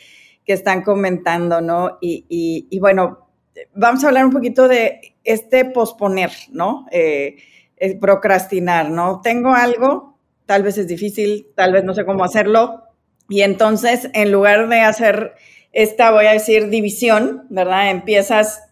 que 0.45 0.53
están 0.53 0.83
comentando, 0.83 1.61
¿no? 1.61 1.99
Y, 2.01 2.27
y, 2.29 2.69
y, 2.71 2.79
bueno, 2.79 3.29
vamos 3.75 4.05
a 4.05 4.09
hablar 4.09 4.25
un 4.25 4.31
poquito 4.31 4.69
de 4.69 5.17
este 5.25 5.65
posponer, 5.65 6.31
¿no? 6.53 6.87
Eh, 6.93 7.39
procrastinar, 8.01 8.89
¿no? 8.89 9.21
Tengo 9.21 9.53
algo, 9.53 10.17
tal 10.47 10.63
vez 10.63 10.79
es 10.79 10.87
difícil, 10.87 11.49
tal 11.57 11.73
vez 11.73 11.83
no 11.83 11.93
sé 11.95 12.05
cómo 12.05 12.23
hacerlo, 12.23 12.85
y 13.29 13.41
entonces 13.41 14.11
en 14.13 14.31
lugar 14.31 14.69
de 14.69 14.81
hacer 14.81 15.35
esta, 15.73 16.11
voy 16.11 16.27
a 16.27 16.33
decir, 16.33 16.69
división, 16.69 17.47
¿verdad? 17.49 17.91
Empiezas 17.91 18.63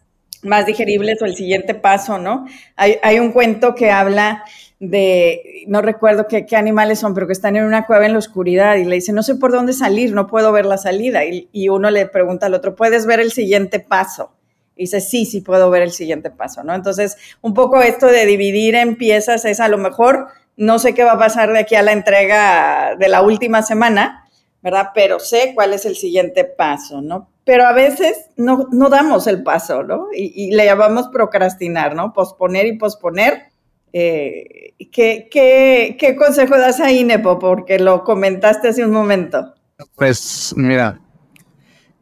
más 0.43 0.65
digeribles 0.65 1.21
o 1.21 1.25
el 1.25 1.35
siguiente 1.35 1.75
paso, 1.75 2.17
¿no? 2.17 2.45
Hay, 2.75 2.97
hay 3.03 3.19
un 3.19 3.31
cuento 3.31 3.75
que 3.75 3.91
habla 3.91 4.43
de, 4.79 5.65
no 5.67 5.81
recuerdo 5.81 6.27
qué, 6.27 6.45
qué, 6.45 6.55
animales 6.55 6.99
son, 6.99 7.13
pero 7.13 7.27
que 7.27 7.33
están 7.33 7.55
en 7.55 7.65
una 7.65 7.85
cueva 7.85 8.05
en 8.05 8.13
la 8.13 8.19
oscuridad 8.19 8.75
y 8.75 8.85
le 8.85 8.95
dice, 8.95 9.11
no 9.11 9.23
sé 9.23 9.35
por 9.35 9.51
dónde 9.51 9.73
salir, 9.73 10.13
no 10.13 10.27
puedo 10.27 10.51
ver 10.51 10.65
la 10.65 10.77
salida. 10.77 11.25
Y, 11.25 11.49
y 11.51 11.69
uno 11.69 11.89
le 11.91 12.05
pregunta 12.05 12.45
al 12.45 12.53
otro, 12.53 12.75
¿puedes 12.75 13.05
ver 13.05 13.19
el 13.19 13.31
siguiente 13.31 13.79
paso? 13.79 14.31
Y 14.75 14.83
dice, 14.83 15.01
sí, 15.01 15.25
sí 15.25 15.41
puedo 15.41 15.69
ver 15.69 15.81
el 15.81 15.91
siguiente 15.91 16.31
paso, 16.31 16.63
¿no? 16.63 16.73
Entonces, 16.73 17.17
un 17.41 17.53
poco 17.53 17.81
esto 17.81 18.07
de 18.07 18.25
dividir 18.25 18.75
en 18.75 18.95
piezas 18.95 19.43
es 19.43 19.59
a 19.59 19.67
lo 19.67 19.77
mejor, 19.77 20.27
no 20.55 20.79
sé 20.79 20.93
qué 20.93 21.03
va 21.03 21.13
a 21.13 21.19
pasar 21.19 21.51
de 21.51 21.59
aquí 21.59 21.75
a 21.75 21.83
la 21.83 21.91
entrega 21.91 22.95
de 22.97 23.09
la 23.09 23.21
última 23.21 23.61
semana, 23.61 24.28
¿verdad? 24.61 24.89
Pero 24.93 25.19
sé 25.19 25.53
cuál 25.55 25.73
es 25.73 25.85
el 25.85 25.95
siguiente 25.95 26.43
paso, 26.43 27.01
¿no? 27.01 27.29
Pero 27.45 27.65
a 27.65 27.73
veces 27.73 28.29
no, 28.35 28.67
no 28.71 28.89
damos 28.89 29.27
el 29.27 29.43
paso, 29.43 29.83
¿no? 29.83 30.07
Y, 30.13 30.51
le 30.51 30.65
llamamos 30.65 31.07
procrastinar, 31.07 31.95
¿no? 31.95 32.13
Posponer 32.13 32.67
y 32.67 32.77
posponer. 32.77 33.51
Eh, 33.91 34.75
¿qué, 34.91 35.27
qué, 35.31 35.97
qué, 35.99 36.15
consejo 36.15 36.57
das 36.57 36.79
ahí, 36.79 37.03
Nepo? 37.03 37.39
Porque 37.39 37.79
lo 37.79 38.03
comentaste 38.03 38.67
hace 38.67 38.85
un 38.85 38.91
momento. 38.91 39.55
Pues 39.95 40.53
mira, 40.55 40.99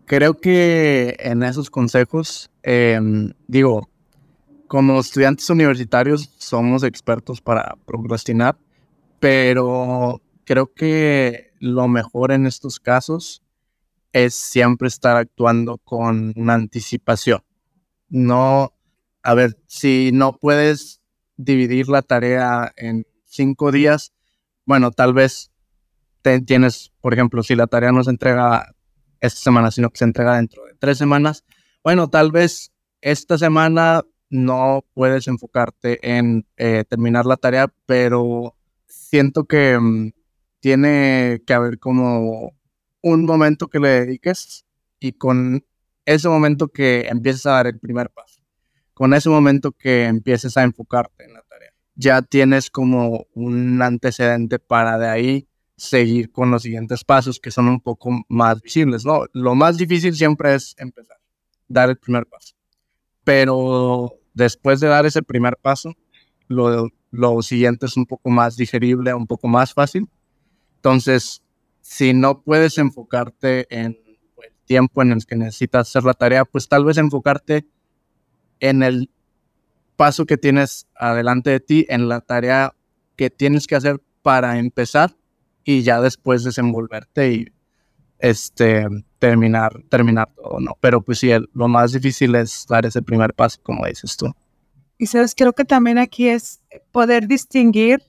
creo 0.05 0.39
que 0.39 1.15
en 1.19 1.43
esos 1.43 1.69
consejos, 1.69 2.49
em, 2.63 3.31
digo, 3.47 3.87
como 4.67 4.99
estudiantes 4.99 5.49
universitarios 5.49 6.33
somos 6.39 6.83
expertos 6.83 7.39
para 7.39 7.77
procrastinar, 7.85 8.57
pero 9.19 10.21
creo 10.43 10.73
que 10.73 11.46
lo 11.59 11.87
mejor 11.87 12.31
en 12.31 12.45
estos 12.45 12.79
casos 12.79 13.43
es 14.13 14.35
siempre 14.35 14.87
estar 14.87 15.17
actuando 15.17 15.77
con 15.79 16.33
una 16.35 16.53
anticipación. 16.53 17.43
No, 18.09 18.73
a 19.21 19.33
ver, 19.33 19.57
si 19.67 20.11
no 20.13 20.37
puedes 20.37 21.01
dividir 21.35 21.89
la 21.89 22.01
tarea 22.01 22.73
en 22.77 23.05
cinco 23.25 23.71
días, 23.71 24.13
bueno, 24.65 24.91
tal 24.91 25.13
vez 25.13 25.51
te, 26.21 26.41
tienes, 26.41 26.91
por 27.01 27.13
ejemplo, 27.13 27.43
si 27.43 27.55
la 27.55 27.67
tarea 27.67 27.91
no 27.91 28.03
se 28.03 28.11
entrega 28.11 28.73
esta 29.19 29.39
semana, 29.39 29.71
sino 29.71 29.89
que 29.89 29.97
se 29.97 30.05
entrega 30.05 30.35
dentro 30.35 30.65
de 30.65 30.73
tres 30.79 30.97
semanas, 30.97 31.43
bueno, 31.83 32.09
tal 32.09 32.31
vez 32.31 32.71
esta 33.01 33.37
semana 33.37 34.03
no 34.29 34.83
puedes 34.93 35.27
enfocarte 35.27 35.99
en 36.17 36.45
eh, 36.57 36.83
terminar 36.87 37.25
la 37.25 37.37
tarea, 37.37 37.73
pero 37.85 38.55
siento 38.87 39.45
que 39.45 39.77
mm, 39.79 40.11
tiene 40.67 41.41
que 41.47 41.53
haber 41.53 41.79
como 41.79 42.51
un 43.01 43.23
momento 43.23 43.69
que 43.69 43.79
le 43.79 43.87
dediques 43.87 44.65
y 44.99 45.13
con 45.13 45.65
ese 46.03 46.27
momento 46.27 46.67
que 46.67 47.07
empieces 47.07 47.45
a 47.45 47.51
dar 47.51 47.67
el 47.67 47.79
primer 47.79 48.09
paso, 48.09 48.41
con 48.93 49.13
ese 49.13 49.29
momento 49.29 49.71
que 49.71 50.03
empieces 50.03 50.57
a 50.57 50.63
enfocarte 50.63 51.23
en 51.23 51.35
la 51.35 51.41
tarea, 51.43 51.71
ya 51.95 52.21
tienes 52.21 52.69
como 52.69 53.27
un 53.33 53.81
antecedente 53.81 54.59
para 54.59 54.97
de 54.97 55.07
ahí 55.07 55.47
seguir 55.77 56.33
con 56.33 56.51
los 56.51 56.63
siguientes 56.63 57.05
pasos 57.05 57.39
que 57.39 57.49
son 57.49 57.69
un 57.69 57.79
poco 57.79 58.25
más 58.27 58.61
visibles, 58.61 59.05
¿no? 59.05 59.23
Lo 59.31 59.55
más 59.55 59.77
difícil 59.77 60.15
siempre 60.15 60.53
es 60.53 60.75
empezar, 60.77 61.15
dar 61.69 61.91
el 61.91 61.97
primer 61.97 62.25
paso. 62.25 62.55
Pero 63.23 64.15
después 64.33 64.81
de 64.81 64.89
dar 64.89 65.05
ese 65.05 65.23
primer 65.23 65.55
paso, 65.61 65.93
lo, 66.49 66.89
lo 67.11 67.41
siguiente 67.41 67.85
es 67.85 67.95
un 67.95 68.05
poco 68.05 68.29
más 68.29 68.57
digerible, 68.57 69.13
un 69.13 69.27
poco 69.27 69.47
más 69.47 69.73
fácil. 69.73 70.09
Entonces, 70.77 71.43
si 71.81 72.13
no 72.13 72.41
puedes 72.41 72.77
enfocarte 72.77 73.67
en 73.69 73.97
el 74.37 74.53
tiempo 74.65 75.01
en 75.01 75.11
el 75.11 75.25
que 75.25 75.35
necesitas 75.35 75.89
hacer 75.89 76.03
la 76.03 76.13
tarea, 76.13 76.45
pues 76.45 76.67
tal 76.67 76.85
vez 76.85 76.97
enfocarte 76.97 77.67
en 78.59 78.83
el 78.83 79.09
paso 79.95 80.25
que 80.25 80.37
tienes 80.37 80.87
adelante 80.95 81.49
de 81.49 81.59
ti, 81.59 81.85
en 81.89 82.07
la 82.07 82.21
tarea 82.21 82.73
que 83.15 83.29
tienes 83.29 83.67
que 83.67 83.75
hacer 83.75 84.01
para 84.21 84.59
empezar 84.59 85.15
y 85.63 85.81
ya 85.81 85.99
después 86.01 86.43
desenvolverte 86.43 87.31
y 87.33 87.47
este 88.19 88.85
terminar 89.19 89.83
terminar 89.89 90.29
todo, 90.35 90.59
¿no? 90.59 90.77
Pero 90.79 91.01
pues 91.01 91.19
sí, 91.19 91.29
lo 91.53 91.67
más 91.67 91.91
difícil 91.91 92.35
es 92.35 92.65
dar 92.67 92.85
ese 92.85 93.01
primer 93.01 93.33
paso, 93.33 93.59
como 93.63 93.85
dices 93.85 94.15
tú. 94.17 94.33
Y 94.97 95.07
sabes, 95.07 95.35
creo 95.35 95.53
que 95.53 95.65
también 95.65 95.97
aquí 95.97 96.27
es 96.27 96.61
poder 96.91 97.27
distinguir, 97.27 98.01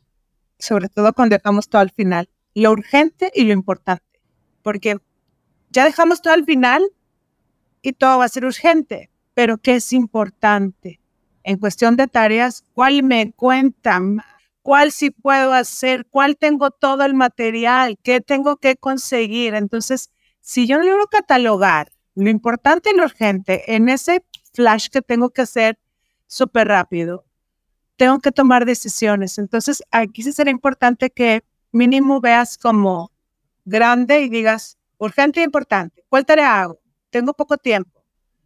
sobre 0.58 0.88
todo 0.88 1.12
cuando 1.12 1.37
dejamos 1.37 1.68
todo 1.68 1.82
al 1.82 1.90
final, 1.90 2.28
lo 2.62 2.72
urgente 2.72 3.30
y 3.34 3.44
lo 3.44 3.52
importante. 3.52 4.20
Porque 4.62 4.98
ya 5.70 5.84
dejamos 5.84 6.22
todo 6.22 6.34
al 6.34 6.44
final 6.44 6.82
y 7.82 7.92
todo 7.92 8.18
va 8.18 8.24
a 8.24 8.28
ser 8.28 8.44
urgente, 8.44 9.10
pero 9.34 9.58
¿qué 9.58 9.76
es 9.76 9.92
importante? 9.92 11.00
En 11.44 11.58
cuestión 11.58 11.96
de 11.96 12.08
tareas, 12.08 12.64
¿cuál 12.74 13.02
me 13.02 13.32
cuentan? 13.32 14.22
¿Cuál 14.62 14.92
sí 14.92 15.10
puedo 15.10 15.52
hacer? 15.52 16.06
¿Cuál 16.10 16.36
tengo 16.36 16.70
todo 16.70 17.04
el 17.04 17.14
material? 17.14 17.96
¿Qué 18.02 18.20
tengo 18.20 18.56
que 18.56 18.76
conseguir? 18.76 19.54
Entonces, 19.54 20.10
si 20.40 20.66
yo 20.66 20.78
no 20.78 20.84
logro 20.84 21.06
catalogar 21.06 21.92
lo 22.14 22.28
importante 22.28 22.90
y 22.90 22.96
lo 22.96 23.04
urgente 23.04 23.74
en 23.74 23.88
ese 23.88 24.24
flash 24.52 24.88
que 24.88 25.00
tengo 25.00 25.30
que 25.30 25.42
hacer 25.42 25.78
súper 26.26 26.68
rápido, 26.68 27.24
tengo 27.96 28.18
que 28.18 28.32
tomar 28.32 28.66
decisiones. 28.66 29.38
Entonces, 29.38 29.82
aquí 29.90 30.22
sí 30.22 30.32
será 30.32 30.50
importante 30.50 31.10
que 31.10 31.44
mínimo 31.72 32.20
veas 32.20 32.58
como 32.58 33.10
grande 33.64 34.20
y 34.20 34.28
digas, 34.28 34.78
urgente 34.98 35.40
e 35.40 35.44
importante, 35.44 36.04
¿cuál 36.08 36.25
tarea 36.25 36.62
hago? 36.62 36.80
Tengo 37.10 37.32
poco 37.34 37.56
tiempo, 37.56 38.02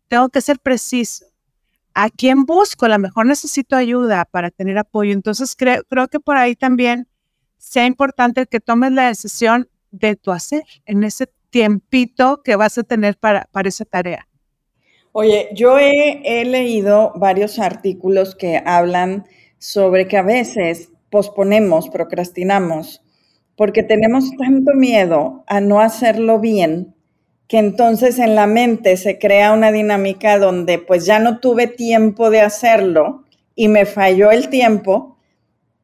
tengo 0.09 0.29
que 0.29 0.41
ser 0.41 0.59
preciso. 0.59 1.27
¿A 1.95 2.09
quién 2.09 2.45
busco? 2.45 2.87
A 2.87 2.89
lo 2.89 2.99
mejor 2.99 3.27
necesito 3.27 3.77
ayuda 3.77 4.25
para 4.25 4.51
tener 4.51 4.79
apoyo. 4.79 5.13
Entonces, 5.13 5.55
creo, 5.55 5.83
creo 5.85 6.09
que 6.09 6.21
por 6.21 6.39
ahí 6.39 6.57
también 6.57 7.07
sea 7.59 7.85
importante 7.85 8.47
que 8.47 8.61
tomes 8.61 8.93
la 8.93 9.09
decisión 9.09 9.69
de 9.91 10.17
tu 10.17 10.33
hacer 10.33 10.63
en 10.87 11.05
ese 11.05 11.29
tiempito 11.51 12.43
que 12.43 12.57
vas 12.57 12.79
a 12.79 12.83
tener 12.83 13.19
para, 13.19 13.47
para 13.53 13.69
esa 13.69 13.85
tarea. 13.85 14.27
Oye, 15.13 15.51
yo 15.55 15.79
he, 15.79 16.23
he 16.25 16.47
leído 16.47 17.13
varios 17.17 17.59
artículos 17.59 18.35
que 18.35 18.63
hablan 18.65 19.27
sobre 19.59 20.09
que 20.09 20.17
a 20.17 20.23
veces 20.23 20.91
posponemos, 21.11 21.91
procrastinamos 21.91 23.02
porque 23.63 23.85
tenemos 23.85 24.37
tanto 24.37 24.73
miedo 24.75 25.45
a 25.47 25.61
no 25.61 25.81
hacerlo 25.81 26.41
bien 26.41 26.97
que 27.47 27.59
entonces 27.59 28.19
en 28.19 28.35
la 28.35 28.49
mente 28.49 28.97
se 28.97 29.21
crea 29.21 29.53
una 29.53 29.71
dinámica 29.71 30.37
donde 30.37 30.81
pues 30.81 31.07
ya 31.07 31.21
no 31.21 31.39
tuve 31.39 31.69
tiempo 31.69 32.29
de 32.31 32.41
hacerlo 32.41 33.23
y 33.55 33.69
me 33.69 33.87
falló 33.87 34.33
el 34.33 34.49
tiempo, 34.49 35.17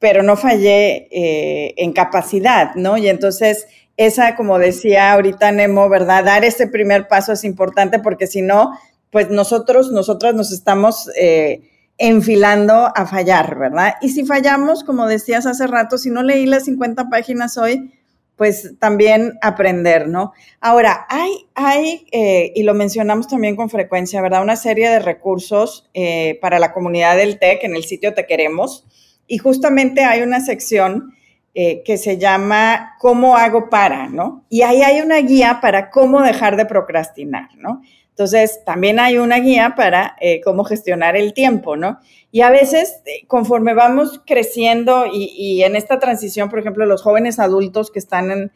pero 0.00 0.24
no 0.24 0.36
fallé 0.36 1.06
eh, 1.12 1.74
en 1.76 1.92
capacidad, 1.92 2.74
¿no? 2.74 2.98
Y 2.98 3.06
entonces 3.06 3.68
esa, 3.96 4.34
como 4.34 4.58
decía 4.58 5.12
ahorita 5.12 5.52
Nemo, 5.52 5.88
¿verdad? 5.88 6.24
Dar 6.24 6.44
ese 6.44 6.66
primer 6.66 7.06
paso 7.06 7.32
es 7.32 7.44
importante 7.44 8.00
porque 8.00 8.26
si 8.26 8.42
no, 8.42 8.72
pues 9.12 9.30
nosotros, 9.30 9.92
nosotras 9.92 10.34
nos 10.34 10.50
estamos... 10.50 11.08
Eh, 11.16 11.62
enfilando 11.98 12.92
a 12.94 13.06
fallar, 13.06 13.58
¿verdad? 13.58 13.94
Y 14.00 14.10
si 14.10 14.24
fallamos, 14.24 14.84
como 14.84 15.06
decías 15.06 15.46
hace 15.46 15.66
rato, 15.66 15.98
si 15.98 16.10
no 16.10 16.22
leí 16.22 16.46
las 16.46 16.64
50 16.64 17.08
páginas 17.10 17.58
hoy, 17.58 17.92
pues 18.36 18.74
también 18.78 19.36
aprender, 19.42 20.06
¿no? 20.06 20.32
Ahora, 20.60 21.06
hay, 21.08 21.48
hay 21.56 22.06
eh, 22.12 22.52
y 22.54 22.62
lo 22.62 22.72
mencionamos 22.72 23.26
también 23.26 23.56
con 23.56 23.68
frecuencia, 23.68 24.22
¿verdad? 24.22 24.42
Una 24.42 24.54
serie 24.54 24.88
de 24.88 25.00
recursos 25.00 25.90
eh, 25.92 26.38
para 26.40 26.60
la 26.60 26.72
comunidad 26.72 27.16
del 27.16 27.40
TEC 27.40 27.64
en 27.64 27.74
el 27.74 27.82
sitio 27.82 28.14
Te 28.14 28.26
Queremos. 28.26 28.86
Y 29.26 29.38
justamente 29.38 30.04
hay 30.04 30.22
una 30.22 30.40
sección 30.40 31.14
eh, 31.54 31.82
que 31.84 31.96
se 31.96 32.18
llama 32.18 32.94
¿Cómo 33.00 33.36
hago 33.36 33.68
para? 33.68 34.08
¿no? 34.08 34.44
Y 34.48 34.62
ahí 34.62 34.82
hay 34.82 35.00
una 35.00 35.16
guía 35.16 35.58
para 35.60 35.90
cómo 35.90 36.22
dejar 36.22 36.56
de 36.56 36.66
procrastinar, 36.66 37.48
¿no? 37.56 37.82
Entonces, 38.18 38.64
también 38.64 38.98
hay 38.98 39.16
una 39.16 39.38
guía 39.38 39.74
para 39.76 40.16
eh, 40.20 40.40
cómo 40.40 40.64
gestionar 40.64 41.16
el 41.16 41.32
tiempo, 41.34 41.76
¿no? 41.76 42.00
Y 42.32 42.40
a 42.40 42.50
veces, 42.50 43.00
eh, 43.06 43.24
conforme 43.28 43.74
vamos 43.74 44.20
creciendo 44.26 45.04
y, 45.06 45.62
en 45.62 45.76
esta 45.76 46.00
transición, 46.00 46.50
por 46.50 46.58
ejemplo, 46.58 46.84
los 46.84 47.00
jóvenes 47.00 47.38
adultos 47.38 47.92
que 47.92 48.00
están 48.00 48.32
en, 48.32 48.50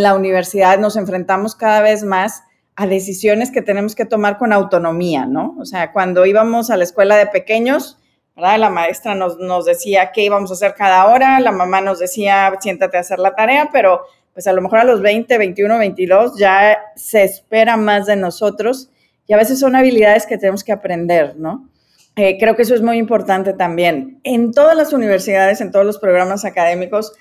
la 0.00 0.14
universidad 0.14 0.78
nos 0.78 0.94
enfrentamos 0.94 1.56
cada 1.56 1.82
vez 1.82 2.04
más 2.04 2.44
a 2.76 2.86
decisiones 2.86 3.50
que 3.50 3.62
tenemos 3.62 3.96
que 3.96 4.04
tomar 4.04 4.38
con 4.38 4.52
autonomía, 4.52 5.26
¿no? 5.26 5.56
O 5.58 5.64
sea, 5.64 5.90
cuando 5.90 6.24
íbamos 6.24 6.70
a 6.70 6.76
la 6.76 6.84
escuela 6.84 7.16
de 7.16 7.26
pequeños, 7.26 7.98
¿verdad? 8.36 8.60
La 8.60 8.70
maestra 8.70 9.16
nos, 9.16 9.38
nos 9.38 9.64
decía 9.64 10.12
qué 10.12 10.22
íbamos 10.22 10.52
a 10.52 10.54
hacer 10.54 10.74
cada 10.74 11.08
hora, 11.08 11.40
la 11.40 11.50
mamá 11.50 11.80
nos 11.80 11.98
decía, 11.98 12.52
siéntate 12.60 12.96
a 12.96 13.00
hacer 13.00 13.18
la 13.18 13.34
tarea, 13.34 13.70
pero 13.72 14.02
pues 14.32 14.46
a 14.46 14.52
lo 14.52 14.62
mejor 14.62 14.78
a 14.78 14.84
los 14.84 15.02
20, 15.02 15.36
21, 15.36 15.78
22 15.78 16.38
ya 16.38 16.78
se 16.94 17.24
espera 17.24 17.76
más 17.76 18.06
de 18.06 18.14
nosotros 18.14 18.88
y 19.30 19.32
a 19.32 19.36
veces 19.36 19.60
son 19.60 19.76
habilidades 19.76 20.26
que 20.26 20.38
tenemos 20.38 20.64
que 20.64 20.72
aprender, 20.72 21.36
¿no? 21.36 21.70
Eh, 22.16 22.36
creo 22.40 22.56
que 22.56 22.62
eso 22.62 22.74
es 22.74 22.82
muy 22.82 22.98
importante 22.98 23.52
también. 23.52 24.18
En 24.24 24.50
todas 24.50 24.76
las 24.76 24.92
universidades, 24.92 25.60
en 25.60 25.70
todos 25.70 25.86
los 25.86 25.98
programas 25.98 26.44
académicos, 26.44 27.12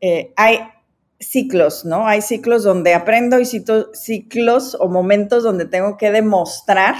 eh, 0.00 0.32
hay 0.36 0.60
ciclos, 1.18 1.84
¿no? 1.84 2.06
Hay 2.06 2.22
ciclos 2.22 2.62
donde 2.62 2.94
aprendo 2.94 3.40
y 3.40 3.46
ciclos 3.46 4.76
o 4.78 4.86
momentos 4.86 5.42
donde 5.42 5.64
tengo 5.64 5.96
que 5.96 6.12
demostrar 6.12 6.94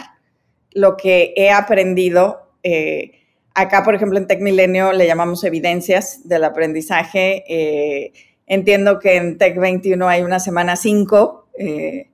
lo 0.73 0.97
que 0.97 1.33
he 1.37 1.53
aprendido. 1.53 2.51
Eh, 2.65 3.13
acá, 3.55 3.85
por 3.85 3.95
ejemplo, 3.95 4.19
en 4.19 4.27
Tech 4.27 4.41
Milenio 4.41 4.93
le 4.93 5.07
llamamos 5.07 5.45
evidencias 5.45 6.29
del 6.29 6.43
aprendizaje. 6.43 8.13
Entiendo 8.49 8.99
que 8.99 9.15
en 9.15 9.39
Tech 9.39 9.57
21 9.57 10.09
hay 10.09 10.23
una 10.23 10.41
semana 10.41 10.75
5 10.75 11.51
eh, 11.57 12.11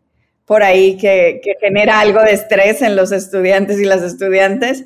por 0.52 0.62
ahí 0.62 0.99
que, 0.99 1.40
genera 1.61 1.99
algo 2.00 2.21
de 2.21 2.32
estrés 2.32 2.82
en 2.82 2.94
los 2.94 3.11
estudiantes 3.11 3.80
y 3.80 3.87
las 3.87 4.02
estudiantes. 4.02 4.85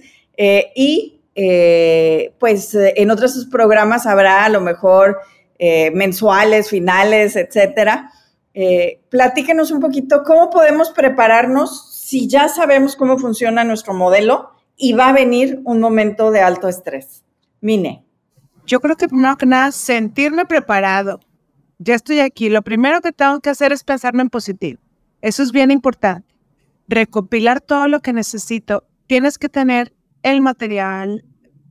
y 0.76 1.20
pues 2.38 2.73
en 2.75 3.11
otros 3.11 3.49
programas 3.50 4.06
habrá 4.06 4.44
a 4.44 4.49
lo 4.49 4.61
mejor 4.61 5.18
eh, 5.58 5.90
mensuales, 5.90 6.70
finales, 6.70 7.35
etcétera. 7.35 8.12
Eh, 8.54 9.00
platíquenos 9.08 9.73
un 9.73 9.80
poquito 9.80 10.23
cómo 10.23 10.50
podemos 10.50 10.90
prepararnos 10.90 11.94
si 11.94 12.28
ya 12.28 12.49
sabemos 12.49 12.94
cómo 12.94 13.18
funciona 13.18 13.64
nuestro 13.64 13.92
modelo 13.92 14.50
y 14.76 14.92
va 14.92 15.08
a 15.08 15.12
venir 15.12 15.61
un 15.64 15.80
momento 15.80 16.30
de 16.30 16.42
alto 16.42 16.68
estrés. 16.68 17.25
Mine. 17.61 18.04
Yo 18.66 18.80
creo 18.80 18.96
que 18.96 19.08
primero 19.08 19.37
que 19.37 19.46
nada, 19.46 19.73
sentirme 19.73 20.44
preparado. 20.44 21.20
Ya 21.78 21.94
estoy 21.94 22.20
aquí. 22.20 22.49
Lo 22.49 22.62
primero 22.62 23.00
que 23.00 23.12
tengo 23.12 23.40
que 23.40 23.50
hacer 23.50 23.73
es 23.73 23.82
pensarme 23.82 24.23
en 24.23 24.30
positivo. 24.30 24.80
Eso 25.26 25.42
es 25.42 25.50
bien 25.50 25.73
importante. 25.73 26.33
Recopilar 26.87 27.61
todo 27.61 27.88
lo 27.88 28.00
que 28.00 28.12
necesito. 28.12 28.87
Tienes 29.09 29.38
que 29.38 29.49
tener 29.49 29.92
el 30.23 30.40
material, 30.40 31.25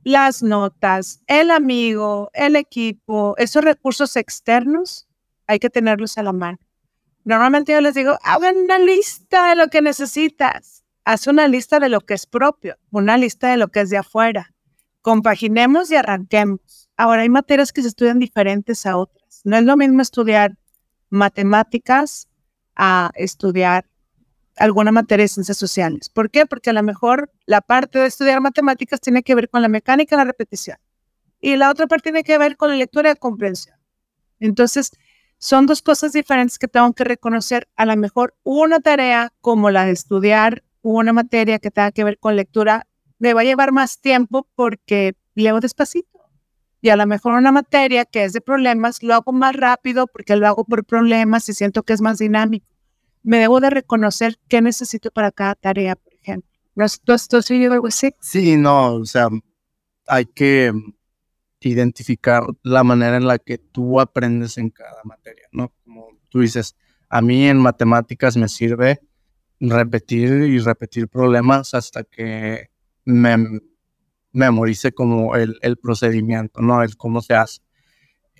las 0.04 0.42
notas, 0.42 1.22
el 1.26 1.50
amigo, 1.50 2.28
el 2.34 2.54
equipo, 2.54 3.34
esos 3.38 3.64
recursos 3.64 4.14
externos, 4.16 5.08
hay 5.46 5.58
que 5.58 5.70
tenerlos 5.70 6.18
a 6.18 6.22
la 6.22 6.34
mano. 6.34 6.58
Normalmente 7.24 7.72
yo 7.72 7.80
les 7.80 7.94
digo, 7.94 8.18
hagan 8.24 8.58
una 8.58 8.78
lista 8.78 9.48
de 9.48 9.56
lo 9.56 9.68
que 9.68 9.80
necesitas. 9.80 10.84
Haz 11.06 11.26
una 11.26 11.48
lista 11.48 11.80
de 11.80 11.88
lo 11.88 12.02
que 12.02 12.12
es 12.12 12.26
propio, 12.26 12.76
una 12.90 13.16
lista 13.16 13.48
de 13.48 13.56
lo 13.56 13.68
que 13.68 13.80
es 13.80 13.88
de 13.88 13.96
afuera. 13.96 14.52
Compaginemos 15.00 15.90
y 15.90 15.96
arranquemos. 15.96 16.90
Ahora 16.98 17.22
hay 17.22 17.30
materias 17.30 17.72
que 17.72 17.80
se 17.80 17.88
estudian 17.88 18.18
diferentes 18.18 18.84
a 18.84 18.98
otras. 18.98 19.40
No 19.44 19.56
es 19.56 19.64
lo 19.64 19.78
mismo 19.78 20.02
estudiar 20.02 20.58
matemáticas 21.08 22.28
a 22.76 23.10
estudiar 23.14 23.86
alguna 24.56 24.92
materia 24.92 25.24
de 25.24 25.28
ciencias 25.28 25.58
sociales. 25.58 26.08
¿Por 26.08 26.30
qué? 26.30 26.46
Porque 26.46 26.70
a 26.70 26.72
lo 26.72 26.82
mejor 26.82 27.30
la 27.44 27.60
parte 27.60 27.98
de 27.98 28.06
estudiar 28.06 28.40
matemáticas 28.40 29.00
tiene 29.00 29.22
que 29.22 29.34
ver 29.34 29.48
con 29.48 29.62
la 29.62 29.68
mecánica 29.68 30.14
y 30.14 30.18
la 30.18 30.24
repetición. 30.24 30.78
Y 31.40 31.56
la 31.56 31.70
otra 31.70 31.86
parte 31.86 32.04
tiene 32.04 32.24
que 32.24 32.38
ver 32.38 32.56
con 32.56 32.70
la 32.70 32.76
lectura 32.76 33.10
y 33.10 33.16
comprensión. 33.16 33.76
Entonces, 34.40 34.90
son 35.38 35.66
dos 35.66 35.82
cosas 35.82 36.12
diferentes 36.12 36.58
que 36.58 36.68
tengo 36.68 36.92
que 36.94 37.04
reconocer. 37.04 37.68
A 37.76 37.84
lo 37.84 37.96
mejor 37.96 38.34
una 38.42 38.80
tarea 38.80 39.32
como 39.40 39.70
la 39.70 39.84
de 39.84 39.92
estudiar 39.92 40.64
una 40.82 41.12
materia 41.12 41.58
que 41.58 41.70
tenga 41.70 41.92
que 41.92 42.04
ver 42.04 42.18
con 42.18 42.36
lectura 42.36 42.86
me 43.18 43.34
va 43.34 43.40
a 43.42 43.44
llevar 43.44 43.72
más 43.72 44.00
tiempo 44.00 44.46
porque 44.54 45.14
leo 45.34 45.60
despacito. 45.60 46.15
Y 46.80 46.90
a 46.90 46.96
lo 46.96 47.06
mejor 47.06 47.34
una 47.34 47.52
materia 47.52 48.04
que 48.04 48.24
es 48.24 48.32
de 48.32 48.40
problemas 48.40 49.02
lo 49.02 49.14
hago 49.14 49.32
más 49.32 49.56
rápido 49.56 50.06
porque 50.06 50.36
lo 50.36 50.46
hago 50.46 50.64
por 50.64 50.84
problemas 50.84 51.48
y 51.48 51.54
siento 51.54 51.82
que 51.82 51.92
es 51.92 52.00
más 52.00 52.18
dinámico 52.18 52.66
me 53.26 53.38
debo 53.38 53.58
de 53.58 53.70
reconocer 53.70 54.38
qué 54.48 54.62
necesito 54.62 55.10
para 55.10 55.32
cada 55.32 55.56
tarea, 55.56 55.96
por 55.96 56.14
ejemplo. 56.14 56.48
¿Tú 57.04 57.12
has 57.12 57.48
vivido 57.48 57.72
algo 57.72 57.88
así? 57.88 58.14
Sí, 58.20 58.56
no, 58.56 58.94
o 58.94 59.04
sea, 59.04 59.28
hay 60.06 60.26
que 60.26 60.72
identificar 61.60 62.44
la 62.62 62.84
manera 62.84 63.16
en 63.16 63.26
la 63.26 63.40
que 63.40 63.58
tú 63.58 63.98
aprendes 63.98 64.58
en 64.58 64.70
cada 64.70 65.02
materia, 65.02 65.48
¿no? 65.50 65.72
Como 65.82 66.10
tú 66.28 66.40
dices, 66.40 66.76
a 67.08 67.20
mí 67.20 67.48
en 67.48 67.58
matemáticas 67.58 68.36
me 68.36 68.48
sirve 68.48 69.00
repetir 69.58 70.30
y 70.30 70.60
repetir 70.60 71.08
problemas 71.08 71.74
hasta 71.74 72.04
que 72.04 72.70
me 73.04 73.60
memorice 74.36 74.92
como 74.92 75.34
el, 75.34 75.58
el 75.62 75.78
procedimiento, 75.78 76.60
¿no? 76.60 76.82
El 76.82 76.96
cómo 76.96 77.22
se 77.22 77.34
hace. 77.34 77.60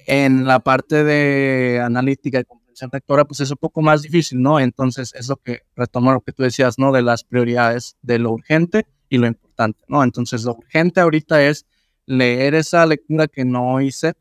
En 0.07 0.47
la 0.47 0.61
parte 0.61 1.03
de 1.03 1.81
analítica 1.83 2.41
y 2.41 2.45
ser 2.77 2.91
rectora, 2.93 3.25
pues 3.25 3.41
es 3.41 3.51
un 3.51 3.57
poco 3.57 3.81
más 3.81 4.03
difícil, 4.03 4.41
¿no? 4.41 4.61
Entonces 4.61 5.15
es 5.15 5.29
lo 5.29 5.37
que 5.37 5.63
retoma 5.75 6.13
lo 6.13 6.21
que 6.21 6.33
tú 6.33 6.43
decías, 6.43 6.79
¿no? 6.79 6.93
De 6.93 7.03
las 7.03 7.25
prioridades 7.25 7.97
de 8.03 8.19
lo 8.19 8.33
urgente 8.33 8.87
y 9.09 9.17
lo 9.17 9.27
importante, 9.27 9.83
¿no? 9.89 10.05
Entonces 10.05 10.45
lo 10.45 10.53
urgente 10.53 11.01
ahorita 11.01 11.43
es 11.43 11.65
leer 12.05 12.55
esa 12.55 12.85
lectura 12.85 13.27
que 13.27 13.45
no 13.45 13.81
hice 13.81 14.13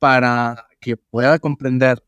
para 0.00 0.66
que 0.80 0.96
pueda 0.96 1.38
comprender 1.38 2.02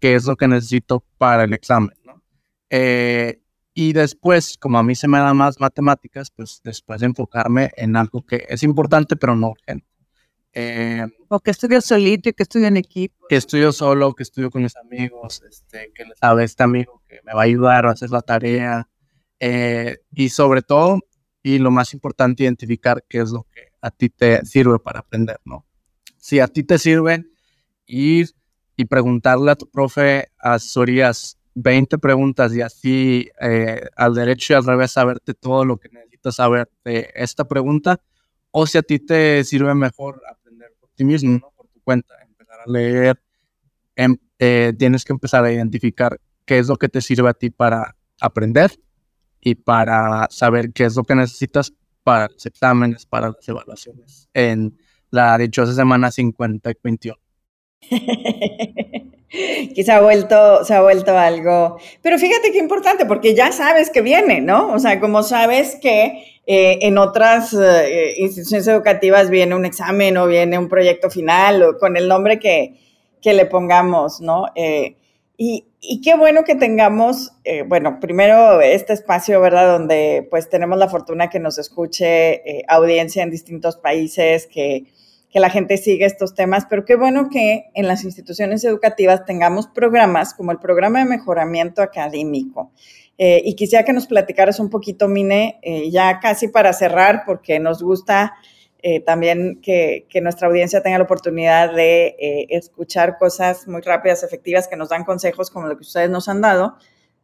qué 0.00 0.14
es 0.14 0.24
lo 0.24 0.36
que 0.36 0.48
necesito 0.48 1.04
para 1.18 1.44
el 1.44 1.52
examen, 1.52 1.96
¿no? 2.04 2.22
Eh, 2.70 3.42
y 3.74 3.92
después, 3.92 4.56
como 4.56 4.78
a 4.78 4.84
mí 4.84 4.94
se 4.94 5.08
me 5.08 5.18
dan 5.18 5.36
más 5.36 5.58
matemáticas, 5.58 6.30
pues 6.30 6.60
después 6.62 7.02
enfocarme 7.02 7.72
en 7.76 7.96
algo 7.96 8.24
que 8.24 8.46
es 8.48 8.62
importante 8.62 9.16
pero 9.16 9.34
no 9.34 9.50
urgente. 9.50 9.86
Eh, 10.56 11.04
o 11.26 11.40
que 11.40 11.50
estudio 11.50 11.80
solito 11.80 12.28
y 12.28 12.32
que 12.32 12.44
estudio 12.44 12.68
en 12.68 12.76
equipo. 12.76 13.26
Que 13.28 13.34
estudio 13.34 13.72
solo, 13.72 14.14
que 14.14 14.22
estudio 14.22 14.50
con 14.50 14.62
mis 14.62 14.76
amigos, 14.76 15.42
este, 15.42 15.90
que 15.92 16.04
les 16.04 16.16
sabe 16.16 16.44
este 16.44 16.62
amigo 16.62 17.02
que 17.08 17.18
me 17.24 17.34
va 17.34 17.40
a 17.40 17.44
ayudar 17.44 17.86
a 17.86 17.90
hacer 17.90 18.10
la 18.10 18.22
tarea. 18.22 18.88
Eh, 19.40 19.98
y 20.12 20.28
sobre 20.28 20.62
todo, 20.62 21.00
y 21.42 21.58
lo 21.58 21.72
más 21.72 21.92
importante, 21.92 22.44
identificar 22.44 23.04
qué 23.08 23.18
es 23.18 23.32
lo 23.32 23.42
que 23.52 23.72
a 23.80 23.90
ti 23.90 24.08
te 24.08 24.46
sirve 24.46 24.78
para 24.78 25.00
aprender, 25.00 25.40
¿no? 25.44 25.66
Si 26.16 26.38
a 26.38 26.46
ti 26.46 26.62
te 26.62 26.78
sirve 26.78 27.24
ir 27.86 28.30
y 28.76 28.84
preguntarle 28.84 29.50
a 29.50 29.56
tu 29.56 29.68
profe 29.68 30.28
asesorías 30.38 31.38
20 31.54 31.98
preguntas 31.98 32.54
y 32.54 32.60
así 32.60 33.28
eh, 33.40 33.82
al 33.96 34.14
derecho 34.14 34.52
y 34.52 34.56
al 34.56 34.64
revés 34.64 34.92
saberte 34.92 35.34
todo 35.34 35.64
lo 35.64 35.78
que 35.78 35.88
necesitas 35.88 36.36
saber 36.36 36.68
de 36.84 37.10
esta 37.14 37.46
pregunta, 37.46 38.00
o 38.50 38.66
si 38.66 38.78
a 38.78 38.82
ti 38.82 38.98
te 38.98 39.44
sirve 39.44 39.74
mejor 39.74 40.20
ti 40.94 41.04
mismo, 41.04 41.38
¿no? 41.38 41.52
por 41.56 41.66
tu 41.68 41.80
cuenta, 41.82 42.14
empezar 42.22 42.60
a 42.60 42.70
leer, 42.70 43.20
em, 43.96 44.16
eh, 44.38 44.72
tienes 44.78 45.04
que 45.04 45.12
empezar 45.12 45.44
a 45.44 45.52
identificar 45.52 46.20
qué 46.44 46.58
es 46.58 46.68
lo 46.68 46.76
que 46.76 46.88
te 46.88 47.00
sirve 47.00 47.28
a 47.28 47.34
ti 47.34 47.50
para 47.50 47.96
aprender 48.20 48.72
y 49.40 49.54
para 49.54 50.28
saber 50.30 50.72
qué 50.72 50.84
es 50.84 50.96
lo 50.96 51.04
que 51.04 51.14
necesitas 51.14 51.72
para 52.02 52.28
los 52.28 52.44
exámenes, 52.46 53.06
para 53.06 53.28
las 53.28 53.48
evaluaciones 53.48 54.28
en 54.34 54.76
la 55.10 55.38
dichosa 55.38 55.74
semana 55.74 56.10
50 56.10 56.70
y 56.70 56.74
21. 56.82 57.18
Quizá 59.74 59.96
ha 59.96 60.00
vuelto, 60.00 60.64
se 60.64 60.74
ha 60.74 60.82
vuelto 60.82 61.16
algo. 61.16 61.78
Pero 62.02 62.18
fíjate 62.18 62.52
qué 62.52 62.58
importante, 62.58 63.06
porque 63.06 63.34
ya 63.34 63.52
sabes 63.52 63.90
que 63.90 64.00
viene, 64.00 64.40
¿no? 64.40 64.72
O 64.72 64.78
sea, 64.78 65.00
como 65.00 65.22
sabes 65.22 65.76
que 65.80 66.40
eh, 66.46 66.78
en 66.82 66.98
otras 66.98 67.54
eh, 67.54 68.14
instituciones 68.18 68.66
educativas 68.68 69.30
viene 69.30 69.54
un 69.54 69.64
examen 69.64 70.16
o 70.18 70.26
viene 70.26 70.58
un 70.58 70.68
proyecto 70.68 71.10
final 71.10 71.62
o 71.62 71.78
con 71.78 71.96
el 71.96 72.06
nombre 72.06 72.38
que, 72.38 72.74
que 73.22 73.32
le 73.32 73.46
pongamos, 73.46 74.20
¿no? 74.20 74.46
Eh, 74.54 74.96
y, 75.36 75.66
y, 75.80 76.00
qué 76.00 76.14
bueno 76.14 76.44
que 76.44 76.54
tengamos, 76.54 77.32
bueno, 77.66 77.98
primero 77.98 78.60
este 78.60 78.92
espacio, 78.92 79.40
¿verdad? 79.40 79.66
Donde 79.78 80.28
pues 80.30 80.48
tenemos 80.48 80.78
la 80.78 80.88
fortuna 80.88 81.28
que 81.28 81.40
nos 81.40 81.58
escuche 81.58 82.64
audiencia 82.68 83.24
en 83.24 83.32
distintos 83.32 83.76
países, 83.76 84.46
que, 84.46 84.84
que 85.34 85.40
la 85.40 85.50
gente 85.50 85.78
sigue 85.78 86.04
estos 86.04 86.36
temas, 86.36 86.64
pero 86.70 86.84
qué 86.84 86.94
bueno 86.94 87.28
que 87.28 87.64
en 87.74 87.88
las 87.88 88.04
instituciones 88.04 88.62
educativas 88.62 89.24
tengamos 89.24 89.66
programas 89.66 90.32
como 90.32 90.52
el 90.52 90.60
programa 90.60 91.00
de 91.00 91.06
mejoramiento 91.06 91.82
académico 91.82 92.70
eh, 93.18 93.42
y 93.44 93.56
quisiera 93.56 93.84
que 93.84 93.92
nos 93.92 94.06
platicaras 94.06 94.60
un 94.60 94.70
poquito, 94.70 95.08
Mine, 95.08 95.58
eh, 95.62 95.90
ya 95.90 96.20
casi 96.20 96.46
para 96.46 96.72
cerrar, 96.72 97.24
porque 97.26 97.58
nos 97.58 97.82
gusta 97.82 98.34
eh, 98.80 99.00
también 99.00 99.60
que, 99.60 100.06
que, 100.08 100.20
nuestra 100.20 100.46
audiencia 100.46 100.84
tenga 100.84 100.98
la 100.98 101.04
oportunidad 101.04 101.74
de 101.74 102.14
escuchar 102.50 103.18
cosas 103.18 103.66
muy 103.66 103.80
rápidas, 103.80 104.22
efectivas, 104.22 104.68
que 104.68 104.76
nos 104.76 104.90
dan 104.90 105.02
consejos 105.02 105.50
como 105.50 105.66
lo 105.66 105.76
que 105.76 105.82
ustedes 105.82 106.10
nos 106.10 106.28
han 106.28 106.42
dado. 106.42 106.76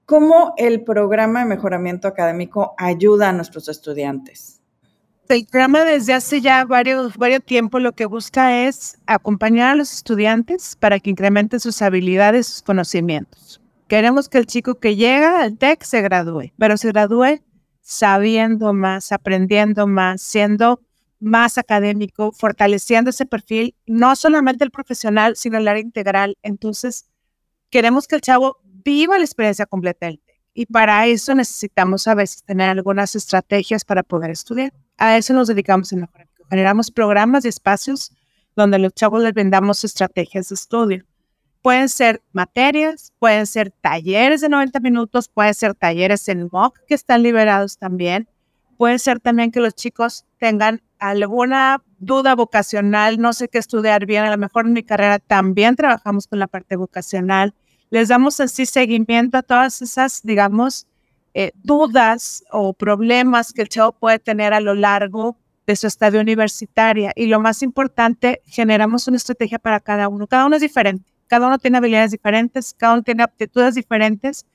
¿Cómo 0.05 0.55
el 0.57 0.83
programa 0.83 1.41
de 1.41 1.47
mejoramiento 1.47 2.09
académico 2.09 2.75
ayuda 2.77 3.29
a 3.29 3.33
nuestros 3.33 3.69
estudiantes? 3.69 4.60
El 5.31 5.47
programa 5.47 5.85
desde 5.85 6.13
hace 6.13 6.41
ya 6.41 6.65
varios, 6.65 7.17
varios 7.17 7.45
tiempo 7.45 7.79
lo 7.79 7.93
que 7.93 8.07
busca 8.07 8.67
es 8.67 8.99
acompañar 9.07 9.71
a 9.71 9.75
los 9.77 9.93
estudiantes 9.93 10.77
para 10.77 10.99
que 10.99 11.11
incrementen 11.11 11.61
sus 11.61 11.81
habilidades, 11.83 12.47
sus 12.47 12.63
conocimientos. 12.63 13.61
Queremos 13.87 14.29
que 14.29 14.39
el 14.39 14.47
chico 14.47 14.77
que 14.77 14.97
llega 14.97 15.43
al 15.43 15.57
TEC 15.57 15.83
se 15.85 16.03
gradúe, 16.03 16.53
pero 16.59 16.77
se 16.77 16.89
gradúe 16.89 17.41
sabiendo 17.81 18.73
más, 18.73 19.13
aprendiendo 19.13 19.87
más, 19.87 20.21
siendo 20.21 20.81
más 21.19 21.59
académico, 21.59 22.33
fortaleciendo 22.33 23.11
ese 23.11 23.27
perfil, 23.27 23.75
no 23.87 24.17
solamente 24.17 24.65
el 24.65 24.71
profesional, 24.71 25.37
sino 25.37 25.59
el 25.59 25.69
área 25.69 25.83
integral. 25.83 26.39
Entonces, 26.43 27.07
queremos 27.69 28.09
que 28.09 28.17
el 28.17 28.21
chavo 28.21 28.59
viva 28.65 29.19
la 29.19 29.25
experiencia 29.25 29.67
completa 29.67 30.07
del 30.07 30.19
TEC. 30.19 30.41
Y 30.55 30.67
para 30.67 31.07
eso 31.07 31.35
necesitamos 31.35 32.09
a 32.09 32.15
veces 32.15 32.43
tener 32.43 32.69
algunas 32.69 33.15
estrategias 33.15 33.85
para 33.85 34.03
poder 34.03 34.31
estudiar. 34.31 34.73
A 35.01 35.17
eso 35.17 35.33
nos 35.33 35.49
dedicamos 35.49 35.91
en 35.93 36.01
Mejor 36.01 36.29
Generamos 36.51 36.91
programas 36.91 37.47
y 37.47 37.49
espacios 37.49 38.13
donde 38.55 38.79
los 38.79 38.93
chavos 38.93 39.23
les 39.23 39.33
vendamos 39.33 39.83
estrategias 39.83 40.51
de 40.51 40.57
estudio. 40.57 41.07
Pueden 41.63 41.89
ser 41.89 42.21
materias, 42.33 43.11
pueden 43.19 43.47
ser 43.47 43.71
talleres 43.71 44.43
de 44.43 44.51
90 44.51 44.79
minutos, 44.81 45.29
pueden 45.29 45.55
ser 45.55 45.75
talleres 45.75 46.29
en 46.29 46.51
MOOC 46.53 46.81
que 46.87 46.95
están 46.95 47.23
liberados 47.23 47.79
también. 47.79 48.29
Puede 48.77 48.99
ser 48.99 49.21
también 49.21 49.51
que 49.51 49.61
los 49.61 49.75
chicos 49.75 50.27
tengan 50.39 50.83
alguna 50.99 51.83
duda 51.99 52.35
vocacional, 52.35 53.19
no 53.19 53.33
sé 53.33 53.49
qué 53.49 53.57
estudiar 53.57 54.05
bien, 54.05 54.25
a 54.25 54.31
lo 54.31 54.37
mejor 54.37 54.67
en 54.67 54.75
mi 54.75 54.83
carrera 54.83 55.19
también 55.19 55.77
trabajamos 55.77 56.27
con 56.27 56.41
la 56.41 56.47
parte 56.47 56.77
vocacional. 56.77 57.55
Les 57.89 58.09
damos 58.09 58.39
así 58.39 58.67
seguimiento 58.67 59.39
a 59.39 59.43
todas 59.43 59.81
esas, 59.81 60.21
digamos, 60.23 60.87
eh, 61.35 61.53
dudas 61.63 62.45
o 62.51 62.73
problemas 62.73 63.53
que 63.53 63.63
el 63.63 63.69
chavo 63.69 63.93
puede 63.93 64.19
tener 64.19 64.53
a 64.53 64.61
lo 64.61 64.75
largo 64.75 65.37
de 65.67 65.77
su 65.77 65.87
estadio 65.87 66.21
universitaria. 66.21 67.13
Y 67.15 67.27
lo 67.27 67.41
más 67.41 67.63
importante, 67.63 68.43
generamos 68.47 69.07
una 69.09 69.17
estrategia 69.17 69.59
para 69.59 69.81
cada 69.81 70.09
uno. 70.09 70.27
Cada 70.27 70.47
uno 70.47 70.57
es 70.57 70.63
diferente 70.63 71.11
cada 71.31 71.47
uno 71.47 71.61
tiene 71.61 71.79
habilidades 71.79 72.11
diferentes, 72.11 72.75
cada 72.77 72.95
uno 72.95 73.03
tiene 73.05 73.23
aptitudes 73.23 73.77
diferentes 73.77 74.47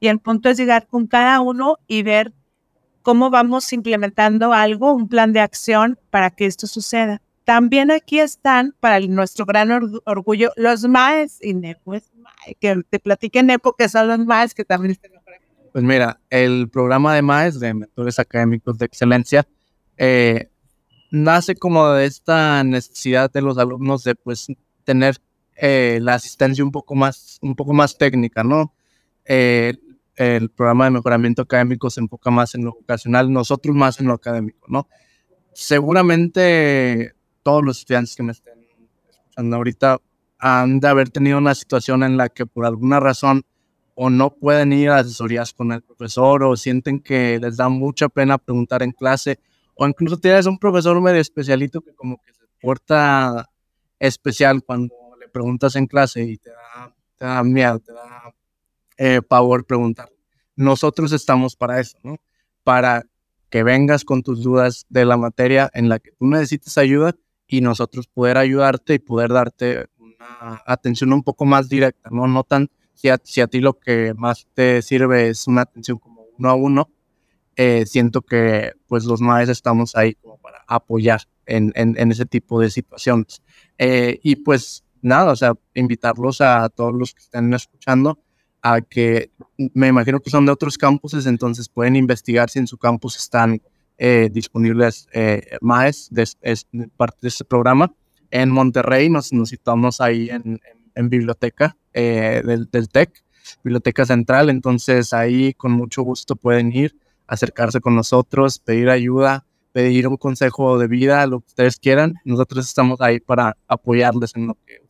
y 0.00 0.08
el 0.08 0.18
punto 0.18 0.48
es 0.48 0.58
llegar 0.58 0.88
con 0.88 1.06
cada 1.06 1.40
uno 1.40 1.78
y 1.86 2.02
ver 2.02 2.32
cómo 3.02 3.30
vamos 3.30 3.72
implementando 3.72 4.52
algo, 4.52 4.92
un 4.92 5.08
plan 5.08 5.32
de 5.32 5.38
acción 5.38 5.96
para 6.10 6.30
que 6.30 6.46
esto 6.46 6.66
suceda. 6.66 7.22
También 7.44 7.92
aquí 7.92 8.18
están, 8.18 8.74
para 8.80 8.98
nuestro 8.98 9.46
gran 9.46 9.70
orgullo, 10.06 10.50
los 10.56 10.88
MAES 10.88 11.38
y 11.40 11.54
NEPO. 11.54 11.92
Que 12.58 12.82
te 12.90 12.98
platiquen 12.98 13.46
NEPO, 13.46 13.76
que 13.76 13.88
son 13.88 14.08
los 14.08 14.18
MAES 14.18 14.54
que 14.54 14.64
también 14.64 14.90
están 14.90 15.12
Pues 15.74 15.82
mira, 15.82 16.20
el 16.30 16.68
programa 16.70 17.16
de 17.16 17.22
MAES, 17.22 17.58
de 17.58 17.74
Mentores 17.74 18.20
Académicos 18.20 18.78
de 18.78 18.86
Excelencia, 18.86 19.44
eh, 19.96 20.48
nace 21.10 21.56
como 21.56 21.88
de 21.88 22.06
esta 22.06 22.62
necesidad 22.62 23.28
de 23.32 23.42
los 23.42 23.58
alumnos 23.58 24.04
de 24.04 24.14
pues 24.14 24.46
tener 24.84 25.16
eh, 25.56 25.98
la 26.00 26.14
asistencia 26.14 26.62
un 26.62 26.70
poco 26.70 26.94
más, 26.94 27.40
un 27.42 27.56
poco 27.56 27.72
más 27.72 27.98
técnica, 27.98 28.44
¿no? 28.44 28.72
Eh, 29.24 29.74
el 30.14 30.48
programa 30.48 30.84
de 30.84 30.92
mejoramiento 30.92 31.42
académico 31.42 31.90
se 31.90 32.02
enfoca 32.02 32.30
más 32.30 32.54
en 32.54 32.64
lo 32.64 32.74
vocacional, 32.74 33.32
nosotros 33.32 33.74
más 33.74 33.98
en 33.98 34.06
lo 34.06 34.14
académico, 34.14 34.68
¿no? 34.68 34.86
Seguramente 35.54 37.14
todos 37.42 37.64
los 37.64 37.80
estudiantes 37.80 38.14
que 38.14 38.22
me 38.22 38.30
estén 38.30 38.64
escuchando 39.10 39.56
ahorita 39.56 39.98
han 40.38 40.78
de 40.78 40.86
haber 40.86 41.10
tenido 41.10 41.36
una 41.38 41.56
situación 41.56 42.04
en 42.04 42.16
la 42.16 42.28
que 42.28 42.46
por 42.46 42.64
alguna 42.64 43.00
razón 43.00 43.44
o 43.94 44.10
no 44.10 44.30
pueden 44.30 44.72
ir 44.72 44.90
a 44.90 44.98
asesorías 44.98 45.52
con 45.52 45.72
el 45.72 45.82
profesor 45.82 46.42
o 46.42 46.56
sienten 46.56 47.00
que 47.00 47.38
les 47.40 47.56
da 47.56 47.68
mucha 47.68 48.08
pena 48.08 48.38
preguntar 48.38 48.82
en 48.82 48.92
clase 48.92 49.38
o 49.74 49.86
incluso 49.86 50.18
tienes 50.18 50.46
un 50.46 50.58
profesor 50.58 51.00
medio 51.00 51.20
especialito 51.20 51.80
que 51.80 51.94
como 51.94 52.18
que 52.18 52.32
se 52.32 52.44
porta 52.60 53.48
especial 53.98 54.62
cuando 54.62 54.94
preguntas 55.34 55.74
en 55.74 55.86
clase 55.86 56.22
y 56.22 56.38
te 56.38 56.50
da, 57.18 57.42
miedo, 57.42 57.80
te 57.80 57.92
da 57.92 58.34
eh, 58.96 59.20
pavor 59.20 59.66
preguntar. 59.66 60.08
Nosotros 60.54 61.10
estamos 61.10 61.56
para 61.56 61.80
eso, 61.80 61.98
¿no? 62.04 62.18
Para 62.62 63.04
que 63.50 63.64
vengas 63.64 64.04
con 64.04 64.22
tus 64.22 64.42
dudas 64.44 64.86
de 64.88 65.04
la 65.04 65.16
materia 65.16 65.68
en 65.74 65.88
la 65.88 65.98
que 65.98 66.12
tú 66.12 66.26
necesites 66.26 66.78
ayuda 66.78 67.16
y 67.48 67.60
nosotros 67.60 68.06
poder 68.06 68.38
ayudarte 68.38 68.94
y 68.94 68.98
poder 69.00 69.32
darte 69.32 69.86
una 69.98 70.62
atención 70.66 71.12
un 71.12 71.24
poco 71.24 71.44
más 71.44 71.68
directa, 71.68 72.10
¿no? 72.12 72.28
No 72.28 72.44
tan, 72.44 72.70
si 72.94 73.08
a, 73.08 73.18
si 73.22 73.40
a 73.40 73.46
ti 73.46 73.60
lo 73.60 73.78
que 73.78 74.14
más 74.14 74.46
te 74.54 74.82
sirve 74.82 75.28
es 75.28 75.46
una 75.46 75.62
atención 75.62 75.98
como 75.98 76.24
uno 76.38 76.48
a 76.48 76.54
uno, 76.54 76.90
eh, 77.56 77.84
siento 77.86 78.22
que 78.22 78.72
pues 78.86 79.04
los 79.04 79.20
maestros 79.20 79.58
estamos 79.58 79.94
ahí 79.96 80.14
como 80.14 80.38
para 80.38 80.64
apoyar 80.66 81.22
en, 81.46 81.72
en, 81.76 82.10
ese 82.10 82.26
tipo 82.26 82.60
de 82.60 82.70
situaciones. 82.70 83.42
Eh, 83.78 84.18
y 84.22 84.36
pues 84.36 84.84
nada, 85.02 85.32
o 85.32 85.36
sea, 85.36 85.54
invitarlos 85.74 86.40
a 86.40 86.68
todos 86.68 86.94
los 86.94 87.14
que 87.14 87.22
estén 87.22 87.52
escuchando 87.52 88.18
a 88.62 88.80
que 88.80 89.30
me 89.74 89.88
imagino 89.88 90.20
que 90.20 90.30
son 90.30 90.46
de 90.46 90.52
otros 90.52 90.78
campuses, 90.78 91.26
entonces 91.26 91.68
pueden 91.68 91.96
investigar 91.96 92.48
si 92.48 92.58
en 92.58 92.66
su 92.66 92.78
campus 92.78 93.16
están 93.16 93.60
eh, 93.98 94.30
disponibles 94.32 95.06
eh, 95.12 95.58
MAES, 95.60 96.08
de, 96.10 96.26
es 96.40 96.66
parte 96.96 97.18
de 97.20 97.28
este 97.28 97.44
programa. 97.44 97.94
En 98.30 98.50
Monterrey 98.50 99.10
nos, 99.10 99.32
nos 99.34 99.50
situamos 99.50 100.00
ahí 100.00 100.30
en, 100.30 100.60
en, 100.94 101.08
biblioteca 101.10 101.76
eh, 101.94 102.42
del, 102.44 102.68
del 102.70 102.88
TEC, 102.88 103.24
Biblioteca 103.62 104.04
Central, 104.04 104.50
entonces 104.50 105.12
ahí 105.12 105.54
con 105.54 105.72
mucho 105.72 106.02
gusto 106.02 106.36
pueden 106.36 106.72
ir, 106.72 106.96
acercarse 107.26 107.80
con 107.80 107.94
nosotros, 107.94 108.58
pedir 108.58 108.90
ayuda, 108.90 109.46
pedir 109.74 110.06
un 110.06 110.16
consejo 110.16 110.78
de 110.78 110.86
vida, 110.86 111.26
lo 111.26 111.40
que 111.40 111.46
ustedes 111.48 111.78
quieran. 111.78 112.14
Nosotros 112.24 112.64
estamos 112.64 113.00
ahí 113.00 113.18
para 113.18 113.56
apoyarles 113.66 114.32
en 114.36 114.46
lo 114.46 114.54
que 114.66 114.84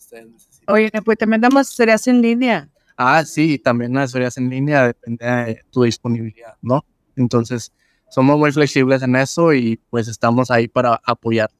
Oye, 0.67 0.91
pues 1.05 1.19
también 1.19 1.41
damos 1.41 1.63
asesorías 1.63 2.07
en 2.07 2.23
línea. 2.23 2.71
Ah, 2.97 3.25
sí, 3.25 3.59
también 3.59 3.95
las 3.95 4.05
asesorías 4.05 4.37
en 4.39 4.51
línea 4.51 4.87
depende 4.87 5.27
de 5.27 5.61
tu 5.71 5.83
disponibilidad, 5.83 6.57
¿no? 6.63 6.85
Entonces, 7.17 7.73
somos 8.11 8.39
muy 8.39 8.53
flexibles 8.53 9.03
en 9.03 9.17
eso 9.17 9.53
y 9.53 9.81
pues 9.91 10.07
estamos 10.07 10.51
ahí 10.51 10.69
para 10.69 11.01
apoyar. 11.05 11.51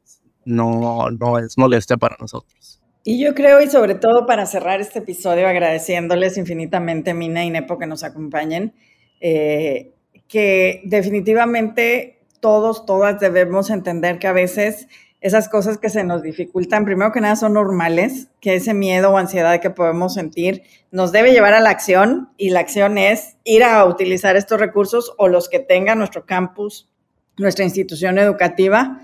No, 0.45 1.11
no 1.11 1.39
es 1.39 1.57
molestia 1.59 1.97
para 1.97 2.17
nosotros. 2.21 2.81
Y 3.07 3.23
yo 3.23 3.35
creo, 3.35 3.61
y 3.61 3.69
sobre 3.69 3.95
todo 3.95 4.25
para 4.25 4.47
cerrar 4.47 4.81
este 4.81 5.01
episodio, 5.01 5.47
agradeciéndoles 5.47 6.39
infinitamente, 6.39 7.13
Mina 7.13 7.45
y 7.45 7.51
Nepo, 7.51 7.79
que 7.79 7.87
nos 7.87 8.03
acompañen, 8.03 8.73
eh, 9.21 9.93
que 10.27 10.81
definitivamente 10.85 12.23
todos, 12.41 12.87
todas 12.87 13.21
debemos 13.21 13.69
entender 13.69 14.19
que 14.19 14.27
a 14.27 14.33
veces 14.33 14.89
esas 15.21 15.51
cosas 15.51 15.77
que 15.77 15.91
se 15.91 16.03
nos 16.03 16.23
dificultan, 16.23 16.87
primero 16.87 17.13
que 17.13 17.21
nada 17.21 17.37
son 17.37 17.53
normales, 17.53 18.29
que 18.41 18.55
ese 18.55 18.73
miedo 18.73 19.11
o 19.11 19.19
ansiedad 19.19 19.61
que 19.61 19.71
podemos 19.71 20.15
sentir 20.15 20.63
nos 20.91 21.13
debe 21.13 21.33
llevar 21.33 21.53
a 21.53 21.61
la 21.61 21.71
acción 21.71 22.31
y 22.39 22.51
la 22.51 22.61
acción 22.61 22.97
es 22.97 23.37
ir 23.45 23.65
a 23.65 23.85
utilizar 23.85 24.37
estos 24.37 24.59
recursos 24.59 25.13
o 25.19 25.29
los 25.29 25.51
que 25.51 25.61
tenga 25.61 25.95
nuestro 25.95 26.25
campus, 26.25 26.91
nuestra 27.37 27.65
institución 27.65 28.19
educativa. 28.19 29.01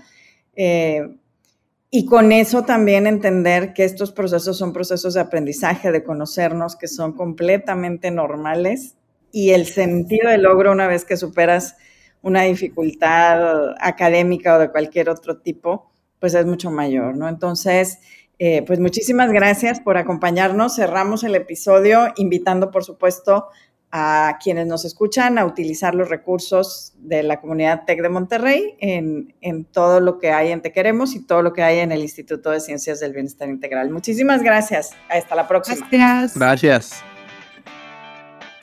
Eh, 0.55 1.20
y 1.93 2.05
con 2.05 2.31
eso 2.31 2.63
también 2.63 3.05
entender 3.05 3.73
que 3.73 3.83
estos 3.83 4.13
procesos 4.13 4.57
son 4.57 4.71
procesos 4.71 5.13
de 5.13 5.19
aprendizaje, 5.19 5.91
de 5.91 6.05
conocernos, 6.05 6.77
que 6.77 6.87
son 6.87 7.11
completamente 7.11 8.11
normales 8.11 8.95
y 9.33 9.51
el 9.51 9.65
sentido 9.65 10.29
de 10.29 10.37
logro 10.37 10.71
una 10.71 10.87
vez 10.87 11.03
que 11.03 11.17
superas 11.17 11.75
una 12.21 12.43
dificultad 12.43 13.71
académica 13.81 14.55
o 14.55 14.59
de 14.59 14.71
cualquier 14.71 15.09
otro 15.09 15.39
tipo, 15.39 15.91
pues 16.19 16.33
es 16.33 16.45
mucho 16.45 16.71
mayor, 16.71 17.17
¿no? 17.17 17.27
Entonces, 17.27 17.99
eh, 18.39 18.63
pues 18.65 18.79
muchísimas 18.79 19.31
gracias 19.33 19.81
por 19.81 19.97
acompañarnos. 19.97 20.75
Cerramos 20.75 21.25
el 21.25 21.35
episodio 21.35 22.13
invitando, 22.15 22.71
por 22.71 22.85
supuesto, 22.85 23.47
a 23.91 24.37
quienes 24.41 24.67
nos 24.67 24.85
escuchan 24.85 25.37
a 25.37 25.45
utilizar 25.45 25.95
los 25.95 26.09
recursos 26.09 26.93
de 26.97 27.23
la 27.23 27.41
comunidad 27.41 27.83
TEC 27.85 28.01
de 28.01 28.09
Monterrey 28.09 28.75
en, 28.79 29.33
en, 29.41 29.65
todo 29.65 29.99
lo 29.99 30.17
que 30.17 30.31
hay 30.31 30.51
en 30.51 30.61
Te 30.61 30.71
Queremos 30.71 31.13
y 31.15 31.25
todo 31.25 31.41
lo 31.41 31.51
que 31.51 31.63
hay 31.63 31.79
en 31.79 31.91
el 31.91 32.01
Instituto 32.01 32.51
de 32.51 32.61
Ciencias 32.61 32.99
del 32.99 33.13
Bienestar 33.13 33.49
Integral. 33.49 33.89
Muchísimas 33.89 34.43
gracias. 34.43 34.91
Hasta 35.09 35.35
la 35.35 35.47
próxima. 35.47 35.87
Gracias. 35.91 36.37
Gracias. 36.37 37.10